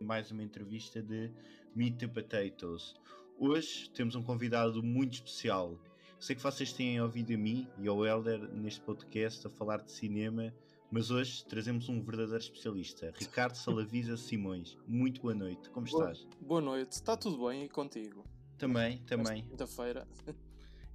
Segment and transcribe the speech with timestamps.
[0.00, 1.30] mais uma entrevista de
[1.74, 2.94] Meet the Potatoes.
[3.38, 5.78] Hoje temos um convidado muito especial.
[6.18, 9.92] Sei que vocês têm ouvido a mim e ao Helder neste podcast a falar de
[9.92, 10.52] cinema,
[10.90, 14.76] mas hoje trazemos um verdadeiro especialista, Ricardo Salavisa Simões.
[14.86, 16.28] Muito boa noite, como Boa- estás?
[16.40, 18.24] Boa noite, está tudo bem e contigo?
[18.56, 19.44] Também, também.
[19.44, 20.08] Quinta-feira.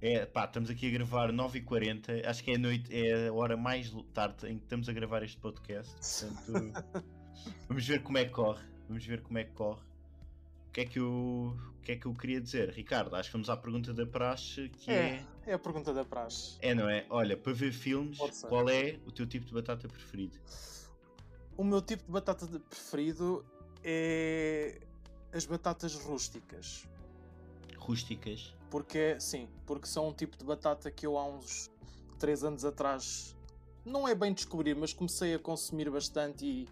[0.02, 3.56] É, pá, estamos aqui a gravar 9h40, acho que é a noite, é a hora
[3.56, 6.26] mais tarde em que estamos a gravar este podcast.
[6.46, 6.84] Portanto,
[7.66, 8.62] vamos ver como é que corre.
[8.88, 9.82] Vamos ver como é que corre.
[10.68, 12.70] O que é que eu, o que é que eu queria dizer?
[12.70, 15.24] Ricardo, acho que vamos à pergunta da praxe, que é...
[15.46, 16.58] É, é a pergunta da praxe.
[16.60, 17.06] É, não é?
[17.08, 20.36] Olha, para ver filmes, qual é o teu tipo de batata preferido?
[21.56, 23.44] O meu tipo de batata preferido
[23.82, 24.80] é
[25.32, 26.88] as batatas rústicas.
[27.76, 28.54] Rústicas?
[28.70, 31.70] Porque, é- sim, porque são um tipo de batata que eu há uns
[32.18, 33.36] 3 anos atrás
[33.84, 36.68] não é bem descobrir, mas comecei a consumir bastante e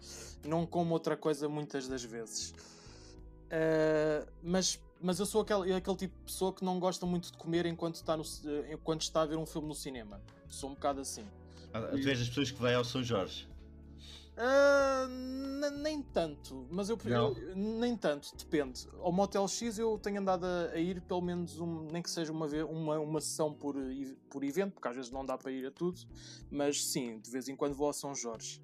[0.47, 2.53] não como outra coisa muitas das vezes.
[3.51, 7.37] Ah, mas, mas eu sou aquele, aquele tipo de pessoa que não gosta muito de
[7.37, 10.21] comer enquanto está, no, ci- enquanto está a ver um filme no cinema.
[10.49, 11.25] Sou um bocado assim.
[11.73, 13.47] Ah, Tu és das pessoas que vai ao São Jorge?
[14.37, 18.87] N- nem tanto, mas eu, eu- nem tanto, depende.
[18.99, 22.31] Ao Motel X eu tenho andado a, a ir pelo menos um, nem que seja
[22.31, 23.75] uma, uma, uma sessão por,
[24.29, 25.99] por evento, porque às vezes não dá para ir a tudo,
[26.51, 28.59] mas sim, de vez em quando vou a São Jorge.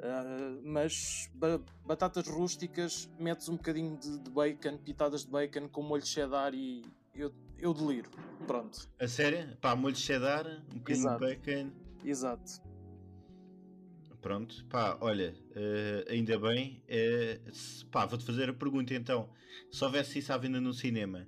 [0.00, 5.82] Ah, mas ba- batatas rústicas, metes um bocadinho de, de bacon, pitadas de bacon com
[5.82, 8.10] molho cheddar e eu, eu deliro.
[8.46, 9.56] Pronto, A sério?
[9.60, 11.26] Pá, molho de cheddar, um bocadinho Exato.
[11.26, 11.72] de bacon.
[12.04, 12.67] exato.
[14.20, 16.82] Pronto, pá, olha, eh, ainda bem.
[17.52, 19.28] se- pá, vou-te fazer a pergunta então.
[19.70, 21.26] Se houvesse isso à venda no cinema,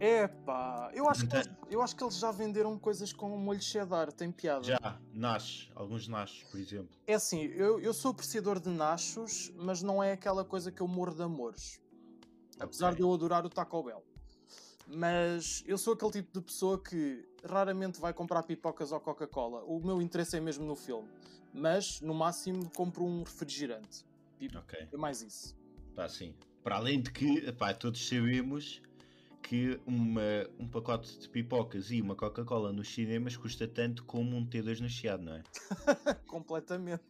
[0.00, 4.12] Epá, eu acho, que Então- eu acho que eles já venderam coisas com molho cheddar,
[4.12, 4.62] tem piada.
[4.62, 6.96] já, nasce, alguns nasces, por exemplo.
[7.04, 10.86] É assim, eu, eu sou apreciador de nachos, mas não é aquela coisa que eu
[10.86, 11.80] morro de amores.
[12.60, 12.96] Apesar Ok.
[12.98, 14.04] de eu adorar o Taco Bell.
[14.86, 19.62] Mas eu sou aquele tipo de pessoa que raramente vai comprar pipocas ou Coca-Cola.
[19.64, 21.08] O meu interesse é mesmo no filme.
[21.52, 24.04] Mas, no máximo, compro um refrigerante.
[24.40, 25.56] E Ok, É mais isso.
[25.94, 26.34] pá, sim.
[26.62, 28.82] Para além de que, pá, todos sabemos
[29.42, 30.20] que uma,
[30.58, 34.88] um pacote de pipocas e uma Coca-Cola nos cinemas custa tanto como um T2 no
[34.88, 35.42] Chiado, não é?
[36.26, 37.02] Completamente.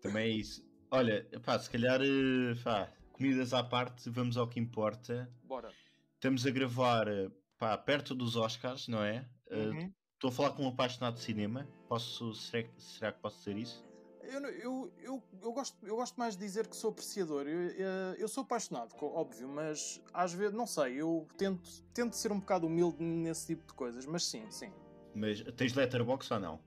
[0.00, 0.64] Também é isso.
[0.90, 5.30] Olha, pá, se calhar, eh, pá, comidas à parte, vamos ao que importa.
[5.44, 5.70] Bora.
[6.14, 7.30] Estamos a gravar, eh,
[7.62, 9.24] pá, perto dos Oscars, não é?
[9.48, 9.92] Eh, Uhum.
[10.14, 11.68] Estou a falar com um apaixonado de cinema.
[11.88, 13.84] Posso, será, que- será que posso dizer isso?
[14.22, 17.46] Eu, eu, eu, eu, gosto, eu gosto mais de dizer que sou apreciador.
[17.46, 22.30] Eu, eu- eu sou apaixonado, óbvio, mas às vezes, não sei, eu tento, tento ser
[22.32, 24.72] um bocado humilde nesse tipo de coisas, mas sim, sim.
[25.14, 26.60] Mas tens letterbox ou não?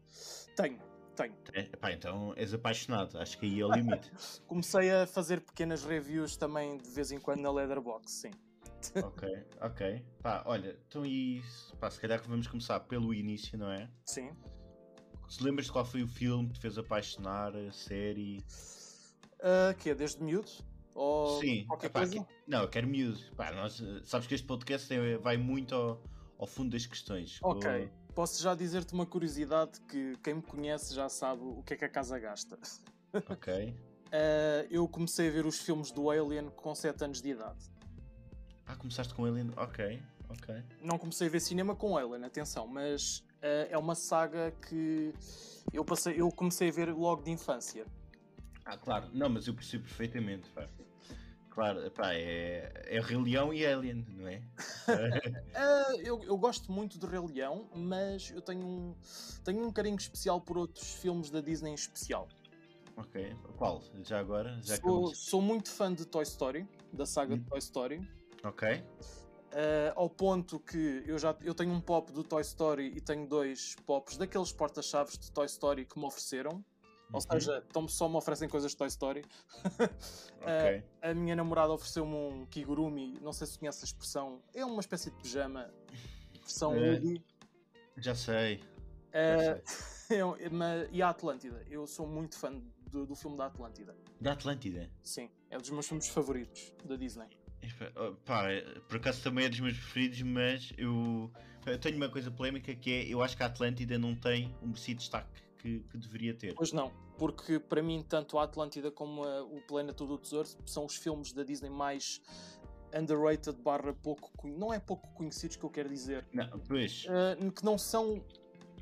[0.55, 0.79] Tenho,
[1.15, 1.35] tenho.
[1.53, 3.17] É, então és apaixonado.
[3.17, 4.11] Acho que aí é o limite.
[4.47, 8.31] Comecei a fazer pequenas reviews também de vez em quando na Leatherbox, sim.
[9.03, 10.05] ok, ok.
[10.21, 11.41] Pá, olha, então e
[11.79, 13.89] pá, se calhar que vamos começar pelo início, não é?
[14.05, 14.31] Sim.
[15.29, 18.45] Se lembras de qual foi o filme que te fez apaixonar, a série?
[19.41, 20.51] Ah, que é desde miúdo?
[20.93, 22.13] Ou Sim, qualquer epá, coisa?
[22.23, 23.19] que- não, eu quero miúdo.
[23.35, 26.01] Pá, nós, eh, sabes que este podcast é- vai muito ao,
[26.39, 27.39] ao fundo das questões.
[27.43, 27.91] Ok.
[28.13, 31.85] Posso já dizer-te uma curiosidade que quem me conhece já sabe o que é que
[31.85, 32.57] a casa gasta.
[33.29, 33.75] Ok.
[34.11, 37.59] Ah, eu comecei a ver os filmes do Alien com 7 anos de idade.
[38.67, 39.51] Ah, começaste com Alien?
[39.57, 40.63] Ok, ok.
[40.81, 45.13] Não comecei a ver cinema com Alien, atenção, mas ah, é uma saga que
[45.71, 47.85] eu, passei, eu comecei a ver logo de infância.
[48.65, 49.09] Ah, claro.
[49.13, 50.67] Não, mas eu percebo perfeitamente, pá.
[51.55, 54.41] Claro, pá, é, é Rei Leão e Alien, não é?
[55.53, 58.95] Ah, eu, eu gosto muito de Rei Leão, mas eu tenho um,
[59.43, 62.27] tenho um carinho especial por outros filmes da Disney em especial.
[62.97, 63.33] ok.
[63.55, 63.81] Qual?
[64.03, 64.59] Já agora?
[64.63, 68.05] Já Sou, sou muito fã de Toy Story, da saga de Toy Story.
[68.45, 68.83] Ok.
[69.51, 73.27] Ah, ao ponto que eu já eu tenho um pop do Toy Story e tenho
[73.27, 76.63] dois pops daqueles porta-chaves de Toy Story que me ofereceram.
[77.13, 77.21] Ou Uhum.
[77.21, 79.23] seja, então só me oferecem coisas de Toy Story.
[80.41, 80.83] Ok.
[81.01, 85.09] A minha namorada ofereceu-me um Kigurumi, não sei se conhece a expressão, é uma espécie
[85.09, 85.73] de pijama,
[86.39, 86.71] versão.
[86.73, 87.23] Woody.
[87.97, 88.63] Já sei.
[89.11, 89.63] Sei.
[90.21, 92.53] eu- mas- e a Atlântida, eu sou muito fã
[92.91, 93.95] do, do filme da Atlântida.
[94.21, 94.91] Da Atlântida.
[95.01, 97.27] Sim, é um dos meus filmes favoritos da Disney.
[98.25, 98.45] Pá,
[98.87, 101.31] por acaso também é dos meus preferidos, mas eu,
[101.65, 104.67] eu tenho uma coisa polémica que é eu acho que a Atlântida não tem um
[104.67, 106.53] merecido destaque que, que deveria ter.
[106.53, 110.85] Pois não, porque para mim, tanto a Atlântida como a- o Planeta do Tesouro são
[110.85, 112.21] os filmes da Disney mais
[112.97, 117.65] underrated barra pouco não é pouco conhecidos que eu quero dizer Não, pois, uh, que
[117.65, 118.23] não são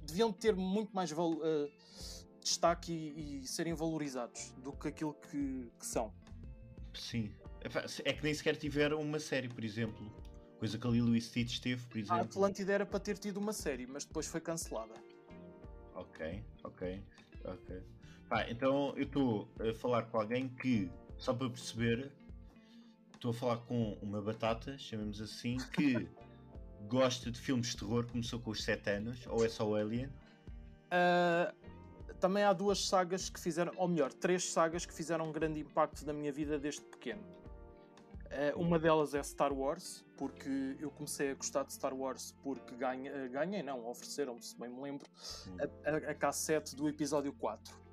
[0.03, 1.71] deviam ter muito mais val- uh,
[2.41, 6.13] destaque e, e serem valorizados do que aquilo que, que são
[6.93, 7.33] sim.
[8.03, 10.11] É que nem sequer tiveram uma série, por exemplo.
[10.59, 12.17] Coisa que a Lilo Stitch teve, por exemplo.
[12.17, 14.93] A Atlântida era para ter tido uma série, mas depois foi cancelada.
[15.95, 17.03] Ok, ok,
[17.43, 17.83] ok.
[18.29, 22.11] Pá, então eu estou a falar com alguém que, só para perceber,
[23.13, 26.07] estou a falar com uma batata, chamemos assim, que
[26.87, 30.07] gosta de filmes de terror, começou com os 7 anos, ou é só o Alien?
[30.07, 31.53] Uh,
[32.19, 36.05] também há duas sagas que fizeram, ou melhor, três sagas que fizeram um grande impacto
[36.05, 37.23] na minha vida desde pequeno.
[38.33, 42.75] Uh, uma delas é Star Wars, porque eu comecei a gostar de Star Wars porque
[42.75, 45.05] ganhei, uh, ganhei não, ofereceram-me, se bem me lembro,
[45.85, 47.83] a, a, a cassete do episódio 4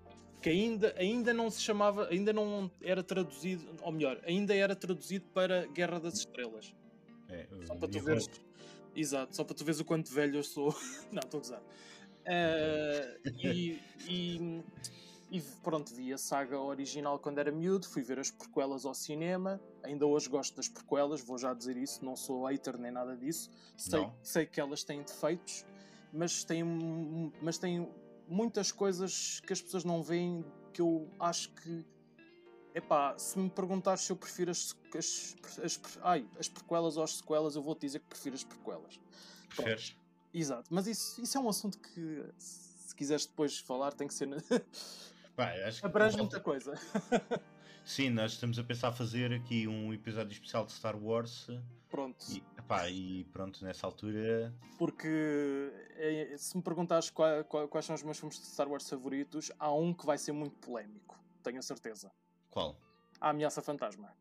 [0.40, 5.26] que ainda, ainda não se chamava, ainda não era traduzido, ou melhor, ainda era traduzido
[5.34, 6.74] para Guerra das Estrelas.
[7.28, 8.26] É, só para tu veres.
[8.96, 10.74] Exato, só para tu veres o quanto velho eu sou.
[11.12, 11.62] não, estou a gozar.
[12.20, 14.62] Uh, e, e,
[15.30, 19.60] e, pronto, vi a saga original quando era miúdo, fui ver as prequelas ao cinema.
[19.84, 23.48] Ainda hoje gosto das prequelas, vou já dizer isso, não sou hater nem nada disso.
[23.76, 25.64] Sei, sei que elas têm defeitos,
[26.12, 27.88] mas têm, mas têm
[28.26, 31.86] muitas coisas que as pessoas não veem que eu acho que.
[32.74, 37.16] Epá, se me perguntares se eu prefiro as, as, as, ai, as prequelas ou as
[37.18, 39.00] sequelas, eu vou-te dizer que prefiro as prequelas.
[39.48, 39.96] Preferes?
[40.32, 44.28] Exato, mas isso, isso é um assunto que, se quiseres depois falar, tem que ser.
[45.48, 46.74] Acho que Abrange muita coisa.
[47.84, 51.48] Sim, nós estamos a pensar fazer aqui um episódio especial de Star Wars.
[51.88, 52.24] Pronto.
[52.30, 54.54] E, epá, e pronto, nessa altura.
[54.78, 58.88] Porque é, se me perguntares qual, qual, quais são os meus filmes de Star Wars
[58.88, 62.12] favoritos, há um que vai ser muito polémico, tenho a certeza.
[62.50, 62.78] Qual?
[63.20, 64.14] A Ameaça Fantasma.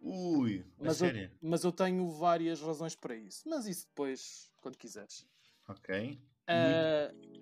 [0.00, 1.24] Ui, mas sério?
[1.24, 3.48] Eu, mas eu tenho várias razões para isso.
[3.48, 5.26] Mas isso depois, quando quiseres.
[5.66, 6.20] Ok.
[6.48, 7.38] Uh...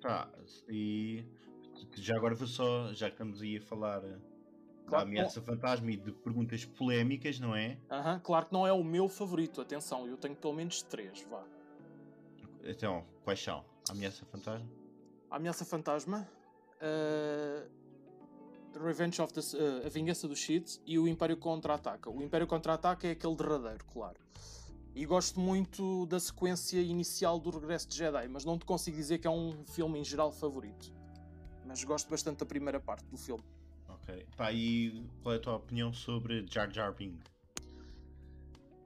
[0.00, 0.28] Tá,
[0.68, 1.24] e
[1.94, 4.20] já agora vou só, já que estamos aí a falar claro,
[4.86, 7.78] da ameaça fantasma e de perguntas polémicas, não é?
[7.90, 11.44] Aham, claro que não é o meu favorito, atenção, eu tenho pelo menos três, vá.
[12.62, 13.64] Então, quais são?
[13.88, 14.68] A ameaça fantasma?
[15.30, 16.28] A ameaça fantasma,
[16.82, 17.80] uh,
[18.78, 22.10] Revenge of the, uh, a vingança dos Sith e o Império contra-ataca.
[22.10, 24.18] O Império contra-ataca é aquele derradeiro, claro.
[24.94, 29.18] E gosto muito da sequência inicial do Regresso de Jedi, mas não te consigo dizer
[29.18, 30.92] que é um filme em geral favorito.
[31.70, 33.44] Mas gosto bastante da primeira parte do filme.
[33.88, 34.26] Ok.
[34.36, 37.30] Pá, e qual é a tua opinião sobre Jar Jar Binks?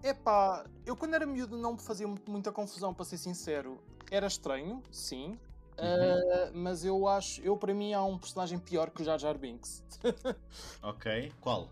[0.03, 3.81] Epá, eu quando era miúdo não me fazia muita confusão, para ser sincero.
[4.11, 5.39] Era estranho, sim.
[5.79, 6.51] Uhum.
[6.51, 9.39] Uh, mas eu acho, eu para mim há um personagem pior que o Jar Jar
[9.39, 9.83] Binks.
[10.83, 11.71] ok, qual?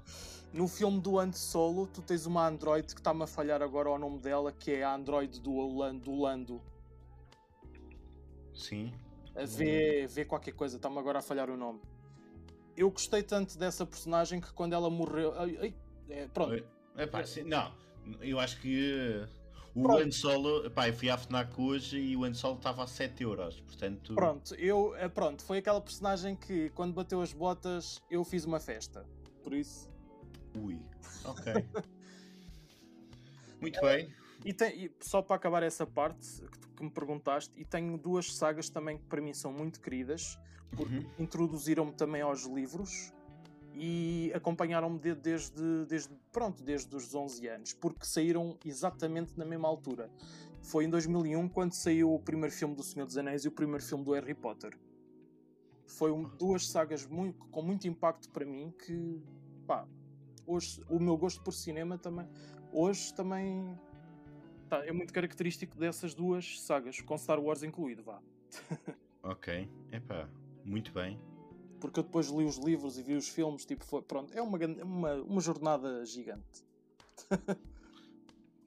[0.50, 3.98] No filme do Han Solo, tu tens uma android que está-me a falhar agora o
[3.98, 6.58] nome dela, que é a android do, do Lando.
[8.54, 8.94] Sim.
[9.34, 11.80] A v, v qualquer coisa, está-me agora a falhar o nome.
[12.76, 15.32] Eu gostei tanto dessa personagem que quando ela morreu.
[15.38, 15.74] Ai, ai,
[16.08, 16.64] é, pronto.
[16.96, 17.72] É, pá, sim, não,
[18.20, 19.26] eu acho que
[19.74, 20.02] o Pronto.
[20.02, 23.22] Han Solo, pá, eu fui à FNAC hoje e o Han Solo estava a 7
[23.22, 24.14] euros, portanto...
[24.14, 28.60] Pronto, eu, eh, pronto, foi aquela personagem que quando bateu as botas eu fiz uma
[28.60, 29.06] festa,
[29.42, 29.90] por isso...
[30.54, 30.78] Ui,
[31.24, 31.52] ok.
[33.60, 34.12] Muito bem.
[34.44, 38.34] E, tem, e, só para acabar essa parte que, que, me perguntaste, e tenho duas
[38.34, 40.38] sagas também que para mim são muito queridas,
[40.76, 41.10] porque uhum.
[41.18, 43.12] introduziram-me também aos livros,
[43.74, 49.68] e acompanharam-me de, desde, desde, pronto, desde os 11 anos, porque saíram exatamente na mesma
[49.68, 50.10] altura.
[50.60, 53.82] Foi em 2001 quando saiu o primeiro filme do Senhor dos Anéis e o primeiro
[53.82, 54.78] filme do Harry Potter.
[55.86, 59.22] Foi um, duas sagas muito, com muito impacto para mim que,
[59.66, 59.86] pá,
[60.46, 62.28] hoje o meu gosto por cinema também,
[62.72, 63.78] hoje também
[64.72, 68.22] tá, é muito característico dessas duas sagas, com Star Wars incluído, vá.
[69.22, 70.28] ok, epá,
[70.64, 71.20] muito bem
[71.82, 74.56] porque eu depois li os livros e vi os filmes, tipo, foi, pronto, é uma,
[74.84, 76.64] uma, uma jornada gigante.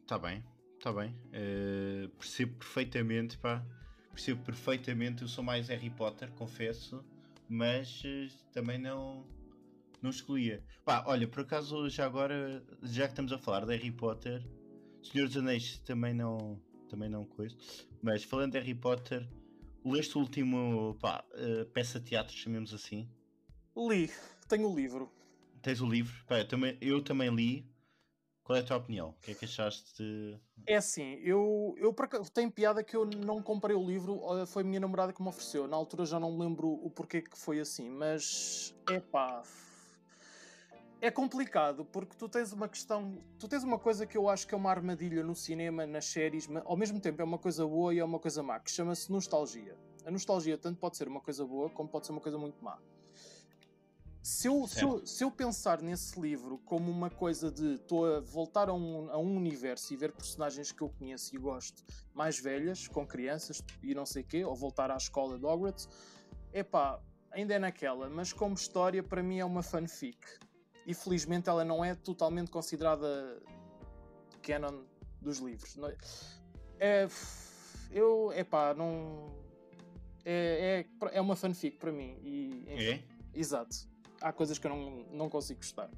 [0.02, 0.44] Está bem,
[0.78, 1.16] está bem.
[1.30, 3.66] Uh, percebo perfeitamente, pá.
[4.12, 7.06] Percebo perfeitamente, eu sou mais Harry Potter, confesso,
[7.48, 9.26] mas uh, também não,
[10.02, 10.62] não excluía.
[10.84, 14.46] Pá, olha, por acaso já agora, já que estamos a falar de Harry Potter,
[15.12, 16.60] Senhor dos Anéis também não,
[16.90, 17.56] também não coisa,
[18.02, 19.28] mas falando de Harry Potter,
[19.86, 23.08] Leste o último pá, uh, peça de teatro, chamemos assim?
[23.78, 24.10] Li,
[24.50, 25.12] tenho o livro.
[25.62, 26.12] Tens o livro?
[26.26, 27.70] Pá, eu, também, eu também li.
[28.44, 29.10] Qual é a tua opinião?
[29.10, 29.96] O que é que achaste?
[29.96, 30.40] De...
[30.66, 31.96] É assim, eu, eu
[32.34, 35.68] tenho piada que eu não comprei o livro, foi a minha namorada que me ofereceu.
[35.68, 39.44] Na altura já não me lembro o porquê que foi assim, mas é pá,
[41.06, 44.56] é complicado porque tu tens uma questão, tu tens uma coisa que eu acho que
[44.56, 47.94] é uma armadilha no cinema, nas séries, mas ao mesmo tempo é uma coisa boa
[47.94, 49.78] e é uma coisa má, que chama-se nostalgia.
[50.04, 52.80] A nostalgia tanto pode ser uma coisa boa como pode ser uma coisa muito má.
[54.24, 58.20] Se eu, se, eu, se eu pensar nesse livro como uma coisa de estou a
[58.20, 61.84] voltar a um, a um universo e ver personagens que eu conheço e gosto
[62.16, 65.88] mais velhas, com crianças e não sei o quê, ou voltar à escola de Hogwarts,
[66.52, 70.18] epá, ainda é naquela, mas como história para mim é uma fanfic.
[70.86, 73.42] E felizmente ela não é totalmente considerada
[74.42, 74.84] canon
[75.22, 75.78] dos livros.
[76.80, 77.08] É,
[77.92, 79.34] eu, epá, não.
[80.24, 82.18] É, é, é uma fanfic para mim.
[82.24, 83.04] E, é?
[83.34, 83.76] Exato.
[84.22, 85.90] Há coisas que eu não, não consigo gostar.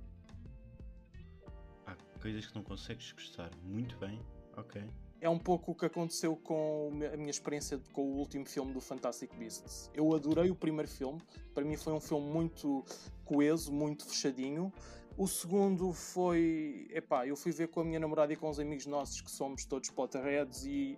[1.85, 3.51] Há coisas que não consegues gostar.
[3.63, 4.21] Muito bem,
[4.55, 4.83] ok.
[5.19, 8.79] É um pouco o que aconteceu com a minha experiência com o último filme do
[8.79, 9.89] Fantastic Beasts.
[9.93, 11.19] Eu adorei o primeiro filme,
[11.55, 12.85] para mim foi um filme muito
[13.27, 14.71] coeso, muito fechadinho.
[15.17, 16.87] O segundo foi.
[16.91, 19.65] Epá, eu fui ver com a minha namorada e com os amigos nossos que somos
[19.65, 20.97] todos Potterheads e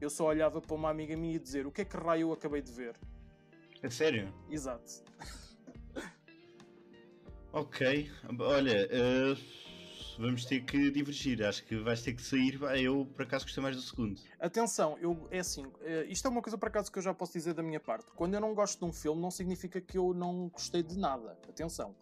[0.00, 2.32] eu só olhava para uma amiga minha e dizer o que é que raio eu
[2.32, 2.96] acabei de ver.
[3.82, 4.32] É sério?
[4.50, 5.04] Exato.
[7.52, 8.10] ok,
[8.40, 9.69] olha, uh,
[10.20, 11.42] vamos ter que divergir.
[11.42, 12.60] Acho que vais ter que sair.
[12.82, 14.20] Eu, por acaso, gostei mais do segundo.
[14.38, 17.32] Atenção, eu, é assim, uh, isto é uma coisa, por acaso, que eu já posso
[17.32, 18.12] dizer da minha parte.
[18.12, 21.38] Quando eu não gosto de um filme, não significa que eu não gostei de nada.
[21.48, 21.96] Atenção.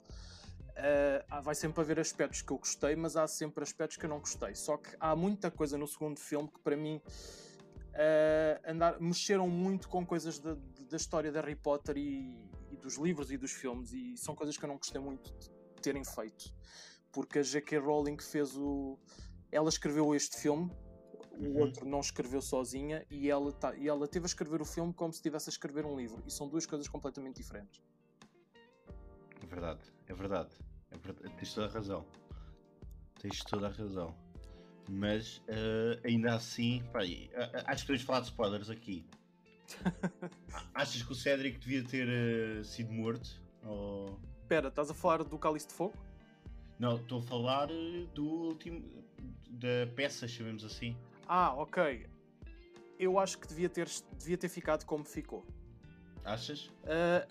[0.79, 4.19] Uh, vai sempre haver aspectos que eu gostei, mas há sempre aspectos que eu não
[4.19, 4.55] gostei.
[4.55, 9.89] Só que há muita coisa no segundo filme que para mim uh, andar, mexeram muito
[9.89, 10.57] com coisas da,
[10.89, 14.57] da história de Harry Potter e, e, dos livros e dos filmes, e são coisas
[14.57, 15.51] que eu não gostei muito de
[15.83, 16.53] terem feito.
[17.13, 17.79] Porque a J.K.
[17.79, 18.99] Rowling fez o.
[19.51, 20.71] Ela escreveu este filme,
[21.39, 21.61] o uhum.
[21.61, 25.13] outro não escreveu sozinha, e ela, tá, e ela teve a escrever o filme como
[25.13, 27.81] se estivesse a escrever um livro, e são duas coisas completamente diferentes.
[29.43, 30.51] É verdade, é verdade.
[30.91, 31.35] É verdade.
[31.37, 32.05] Tens toda a razão.
[33.21, 34.15] Tens toda a razão.
[34.89, 37.01] Mas uh, ainda assim, pá,
[37.67, 39.05] acho que podemos falar de spoilers aqui.
[40.73, 43.43] Achas que o Cedric devia ter uh, sido morto?
[43.65, 44.19] Ou...
[44.41, 45.95] Espera, estás a falar do Cálice de Fogo?
[46.79, 48.85] Não, estou a falar eh, do último.
[49.51, 50.97] da peça, chamemos assim.
[51.27, 52.07] Ah, ok.
[52.99, 55.45] Eu acho que devia ter, devia ter ficado como ficou.
[56.25, 56.67] Achas?
[56.85, 57.27] Uh,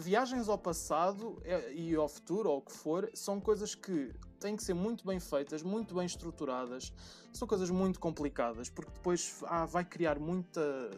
[0.00, 4.56] viagens ao passado é, e ao futuro, ou o que for, são coisas que têm
[4.56, 6.92] que ser muito bem feitas, muito bem estruturadas.
[7.32, 10.90] São coisas muito complicadas, porque depois ah, vai criar muita,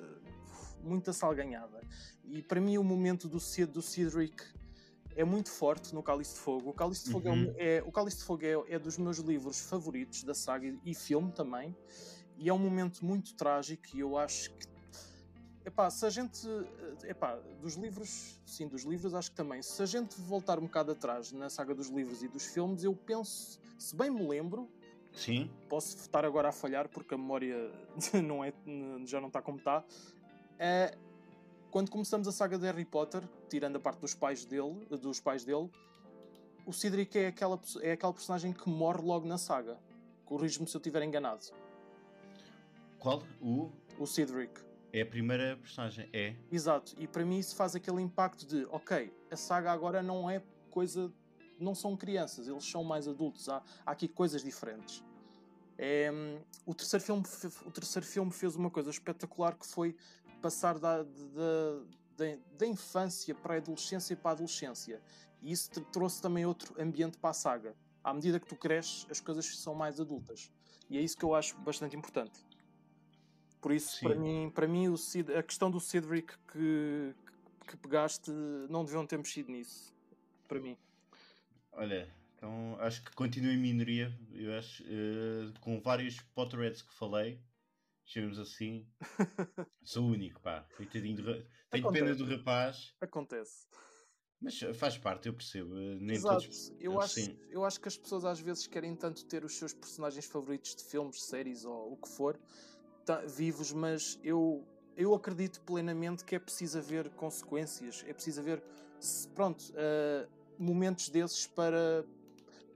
[0.83, 1.81] muita salganhada.
[2.25, 4.43] E para mim, o momento do, do Cedric
[5.21, 6.71] é muito forte no Cálice de Fogo.
[6.71, 7.55] O Cálice de Fogo, é uhum.
[7.57, 10.95] é, é, o Cálice de Fogo é, é dos meus livros favoritos da saga e
[10.95, 11.77] filme também.
[12.39, 14.71] E é um momento muito trágico e eu acho que
[15.63, 16.49] Epá, se a gente.
[16.49, 19.61] Eh, epá, dos livros, sim, dos livros acho que também.
[19.63, 22.95] Se a gente voltar um bocado atrás na saga dos livros e dos filmes, eu
[22.97, 24.69] penso, se bem me lembro.
[25.13, 25.51] Sim.
[25.69, 27.71] Posso estar agora a falhar porque a memória
[28.25, 28.55] não é,
[29.05, 29.85] já não está como está.
[30.59, 30.97] É,
[31.71, 35.45] quando começamos a saga de Harry Potter, tirando a parte dos pais dele, dos pais
[35.45, 35.71] dele,
[36.67, 39.79] o Cedric é aquela, é aquela personagem que morre logo na saga.
[40.25, 41.47] Corrijo-me se eu estiver enganado.
[42.99, 43.23] Qual?
[43.41, 43.71] O?
[43.99, 44.61] O Cedric.
[44.93, 46.35] É a primeira personagem, é.
[46.51, 50.43] Exato, e para mim isso faz aquele impacto de, ok, a saga agora não é
[50.71, 51.13] coisa.
[51.59, 55.05] Não são crianças, eles são mais adultos, há, há aqui coisas diferentes.
[55.83, 56.11] É,
[56.67, 57.23] o, terceiro filme,
[57.65, 59.97] o terceiro filme fez uma coisa espetacular que foi
[60.41, 65.01] passar da, da, da, infância para a adolescência para a adolescência.
[65.41, 67.75] E isso trouxe também outro ambiente para a saga.
[68.03, 70.51] À medida que tu cresces, as coisas são mais adultas.
[70.89, 72.45] E é isso que eu acho bastante importante.
[73.61, 77.15] Por isso, para mim, para mim o Cid, a questão do Cedric que,
[77.67, 78.31] que pegaste,
[78.71, 79.95] não deviam ter mexido nisso.
[80.49, 80.77] Para mim.
[81.73, 84.13] Olha, então acho que continuo em minoria.
[84.33, 87.39] Eu acho, uh, com vários Potterheads que falei,
[88.13, 88.87] chamemos assim,
[89.83, 90.67] sou o único, pá.
[90.77, 91.25] Coitadinho do,
[91.71, 91.93] tenho Acontece.
[91.93, 92.95] pena do rapaz.
[93.01, 93.67] Acontece.
[94.41, 95.77] Mas faz parte, eu percebo.
[95.77, 96.43] Eh, nem Exato.
[96.43, 99.75] Todos, eu, acho, eu acho que as pessoas às vezes querem tanto ter os seus
[99.75, 102.41] personagens favoritos de filmes, séries ou o que for,
[103.27, 108.63] vivos, mas eu, eu acredito plenamente que é preciso haver consequências, é preciso haver,
[109.35, 112.05] pronto, uh, momentos desses para,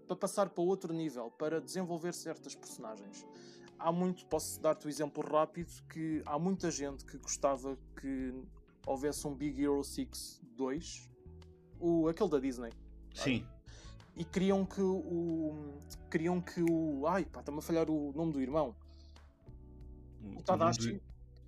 [0.06, 3.24] para passar para outro nível, para desenvolver certas personagens.
[3.78, 8.32] Há muito, posso dar-te o um exemplo rápido, que há muita gente que gostava que
[8.86, 11.10] houvesse um Big Hero 6 2,
[11.80, 12.70] o, aquele da Disney.
[13.14, 13.46] Sim.
[14.16, 15.74] E queriam que o.
[16.10, 17.06] Queriam que o.
[17.06, 18.74] Ai, pá, está-me a falhar o nome do irmão.
[20.36, 21.00] O Tadashi?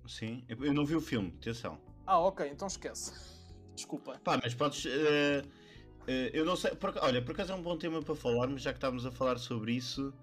[0.05, 1.79] Sim, eu não vi o filme, atenção.
[2.05, 3.11] Ah, ok, então esquece.
[3.75, 4.19] Desculpa.
[4.23, 4.85] Pá, mas podes.
[4.85, 6.71] Uh, uh, eu não sei.
[6.75, 9.37] Por, olha, por acaso é um bom tema para falarmos, já que estávamos a falar
[9.37, 10.13] sobre isso.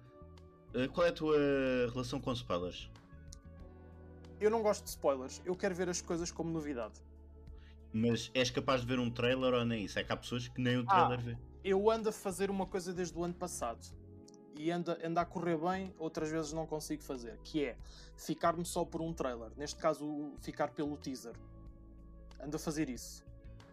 [0.75, 1.37] Uh, qual é a tua
[1.91, 2.89] relação com spoilers?
[4.41, 6.99] Eu não gosto de spoilers, eu quero ver as coisas como novidade.
[7.93, 9.97] Mas és capaz de ver um trailer ou nem isso?
[9.97, 11.21] É que há pessoas que nem o trailer Ah.
[11.21, 11.37] vê.
[11.63, 13.79] Eu ando a fazer uma coisa desde o ano passado
[14.57, 17.77] e anda, anda a correr bem, outras vezes não consigo fazer, que é
[18.17, 19.51] ficar-me só por um trailer.
[19.55, 21.33] Neste caso, ficar pelo teaser.
[22.39, 23.23] Ando a fazer isso.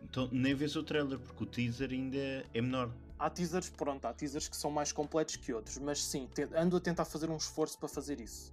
[0.04, 2.16] Então nem vês o trailer, porque o teaser ainda
[2.54, 2.90] é menor.
[3.22, 6.80] Há teasers, pronto, há teasers que são mais completos que outros, mas sim, ando a
[6.80, 8.52] tentar fazer um esforço para fazer isso.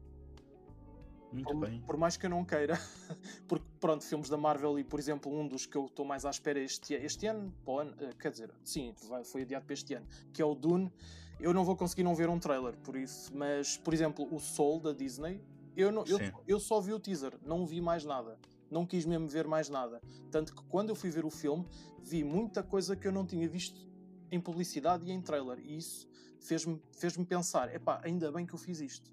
[1.33, 1.81] Muito Por, bem.
[1.81, 2.79] por mais que eu não queira,
[3.49, 6.29] porque pronto, filmes da Marvel e por exemplo, um dos que eu estou mais à
[6.29, 10.39] espera este, este ano, ano, eh, quer dizer, sim, foi adiado para este ano, que
[10.39, 10.93] é o Dune,
[11.39, 14.81] eu não vou conseguir não ver um trailer, por isso, mas por exemplo, o Soul
[14.81, 15.41] da Disney,
[15.75, 18.37] eu, não, eu, eu só vi o teaser, não vi mais nada.
[18.69, 19.99] Não quis mesmo ver mais nada.
[20.29, 21.65] Tanto que quando eu fui ver o filme,
[22.03, 23.88] vi muita coisa que eu não tinha visto
[24.31, 25.59] em publicidade e em trailer.
[25.59, 26.07] E isso
[26.39, 29.11] fez-me fez pensar: epá, ainda bem que eu fiz isto.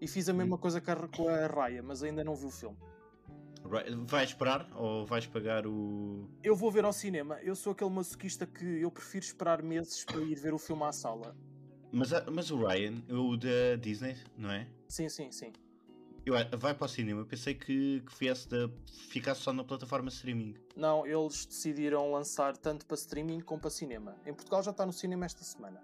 [0.00, 2.50] E fiz a mesma coisa com a, com a Raya, mas ainda não vi o
[2.50, 2.76] filme.
[4.06, 6.26] Vais esperar ou vais pagar o.
[6.42, 7.38] Eu vou ver ao cinema.
[7.42, 10.92] Eu sou aquele masoquista que eu prefiro esperar meses para ir ver o filme à
[10.92, 11.36] sala.
[11.92, 14.66] Mas, mas o Ryan, o da Disney, não é?
[14.88, 15.52] Sim, sim, sim.
[16.24, 17.20] Eu, a- vai para o cinema.
[17.22, 18.68] Eu pensei que, que viesse da,
[19.08, 20.54] ficasse só na plataforma streaming.
[20.76, 24.16] Não, eles decidiram lançar tanto para streaming como para cinema.
[24.26, 25.82] Em Portugal já está no cinema esta semana.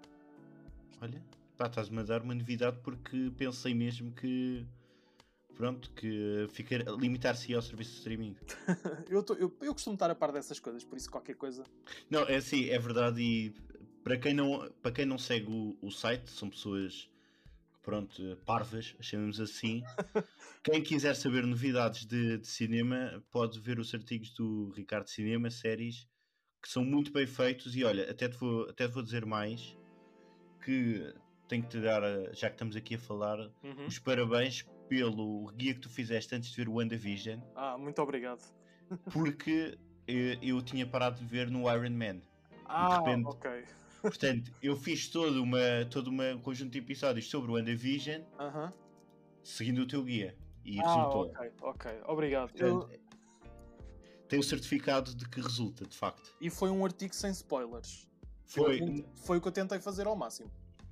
[1.01, 1.23] Olha,
[1.57, 4.65] pá, estás-me a dar uma novidade porque pensei mesmo que.
[5.55, 8.35] Pronto, que fica, limitar-se ao serviço de streaming.
[9.09, 11.63] eu, tô- eu, eu costumo estar a par dessas coisas, por isso qualquer coisa.
[12.11, 13.19] Não, é assim, é verdade.
[13.23, 13.55] E
[14.03, 17.09] para quem não, para quem não segue o, o site, são pessoas,
[17.91, 19.81] pronto, parvas, chamemos assim.
[20.61, 26.05] quem quiser saber novidades de, de cinema, pode ver os artigos do Ricardo Cinema, séries,
[26.61, 27.77] que são muito bem feitos.
[27.77, 29.77] E olha, até te vou, até te vou dizer mais
[30.65, 31.13] que
[31.47, 32.01] tenho que te dar,
[32.33, 33.85] já que estamos aqui a falar, Uhum.
[33.87, 38.41] os parabéns pelo guia que tu fizeste antes de ver o WandaVision, Ah, muito obrigado.
[39.13, 39.77] porque
[40.09, 42.19] eh, eu tinha parado de ver no Iron Man.
[42.65, 43.63] Ah, repente- ok.
[44.01, 48.71] Portanto, eu fiz todo uma, todo uma um conjunto de episódios sobre o WandaVision Aham.
[49.43, 50.37] seguindo o teu guia.
[50.63, 51.21] E Ah, resultou.
[51.27, 51.91] ok, ok.
[52.07, 52.51] Obrigado.
[52.55, 52.99] Eu- Portanto,
[54.27, 56.35] tem o certificado de que resulta, de facto.
[56.41, 58.07] E foi um artigo sem spoilers.
[58.45, 58.81] Foi.
[58.81, 60.51] Eu- Foi o que eu tentei fazer ao máximo.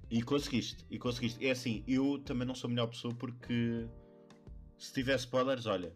[0.09, 0.85] E conseguiste.
[0.89, 1.45] E conseguiste.
[1.45, 3.87] É assim, eu também não sou a melhor pessoa porque
[4.77, 5.93] se tiver spoilers, olha,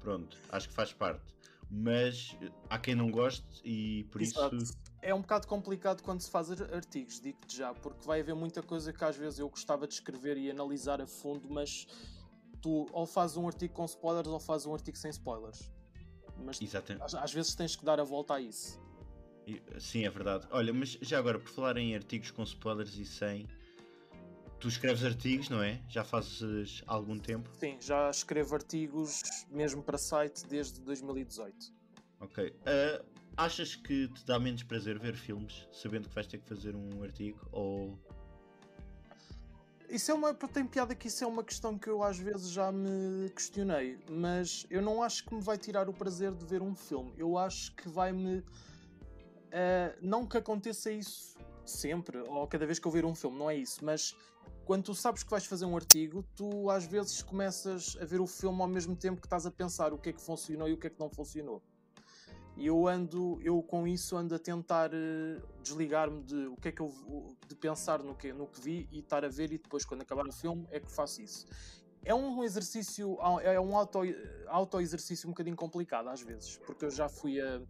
[0.00, 1.34] pronto, acho que faz parte.
[1.70, 2.36] Mas
[2.70, 4.54] há quem não goste e por Exato.
[4.56, 4.74] isso.
[5.06, 8.60] É um bocado complicado quando se faz ar- artigos, digo-te já, porque vai haver muita
[8.60, 11.86] coisa que às vezes eu gostava de escrever e analisar a fundo, mas
[12.60, 15.70] tu ou fazes um artigo com spoilers ou fazes um artigo sem spoilers.
[16.44, 17.04] Mas Exatamente.
[17.04, 18.80] às, às vezes tens que dar a volta a isso.
[19.78, 20.44] Sim, é verdade.
[20.50, 23.46] Olha, mas já agora, por falar em artigos com spoilers e sem,
[24.58, 25.80] tu escreves artigos, não é?
[25.88, 27.48] Já fazes algum tempo.
[27.52, 31.72] Sim, já escrevo artigos mesmo para site desde 2018.
[32.18, 32.52] Ok.
[32.66, 33.04] Ah,
[33.36, 37.02] achas que te dá menos prazer ver filmes, sabendo que vais ter que fazer um
[37.02, 37.46] artigo?
[37.52, 37.98] Ou.
[39.88, 40.34] Isso é uma.
[40.34, 44.66] Tem piada que isso é uma questão que eu às vezes já me questionei, mas
[44.70, 47.12] eu não acho que me vai tirar o prazer de ver um filme.
[47.16, 48.42] Eu acho que vai-me.
[49.52, 53.50] eh, não que aconteça isso sempre, ou cada vez que eu ver um filme, não
[53.50, 54.16] é isso, mas
[54.64, 58.26] quando tu sabes que vais fazer um artigo, tu às vezes começas a ver o
[58.26, 60.76] filme ao mesmo tempo que estás a pensar o que é que funcionou e o
[60.76, 61.62] que é que não funcionou.
[62.56, 66.72] E eu ando, eu com isso ando a tentar eh, desligar-me de o que é
[66.72, 66.90] que eu
[67.46, 70.26] de pensar no que, no que vi e estar a ver e depois quando acabar
[70.26, 71.46] o filme é que faço isso.
[72.02, 73.98] É um exercício, é um auto,
[74.46, 77.60] auto exercício um bocadinho complicado às vezes, porque eu já fui a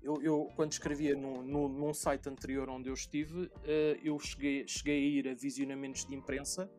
[0.00, 4.66] eu, eu, quando escrevia no, no, num site anterior onde eu estive, eh, eu cheguei,
[4.68, 6.70] cheguei a ir a visionamentos de imprensa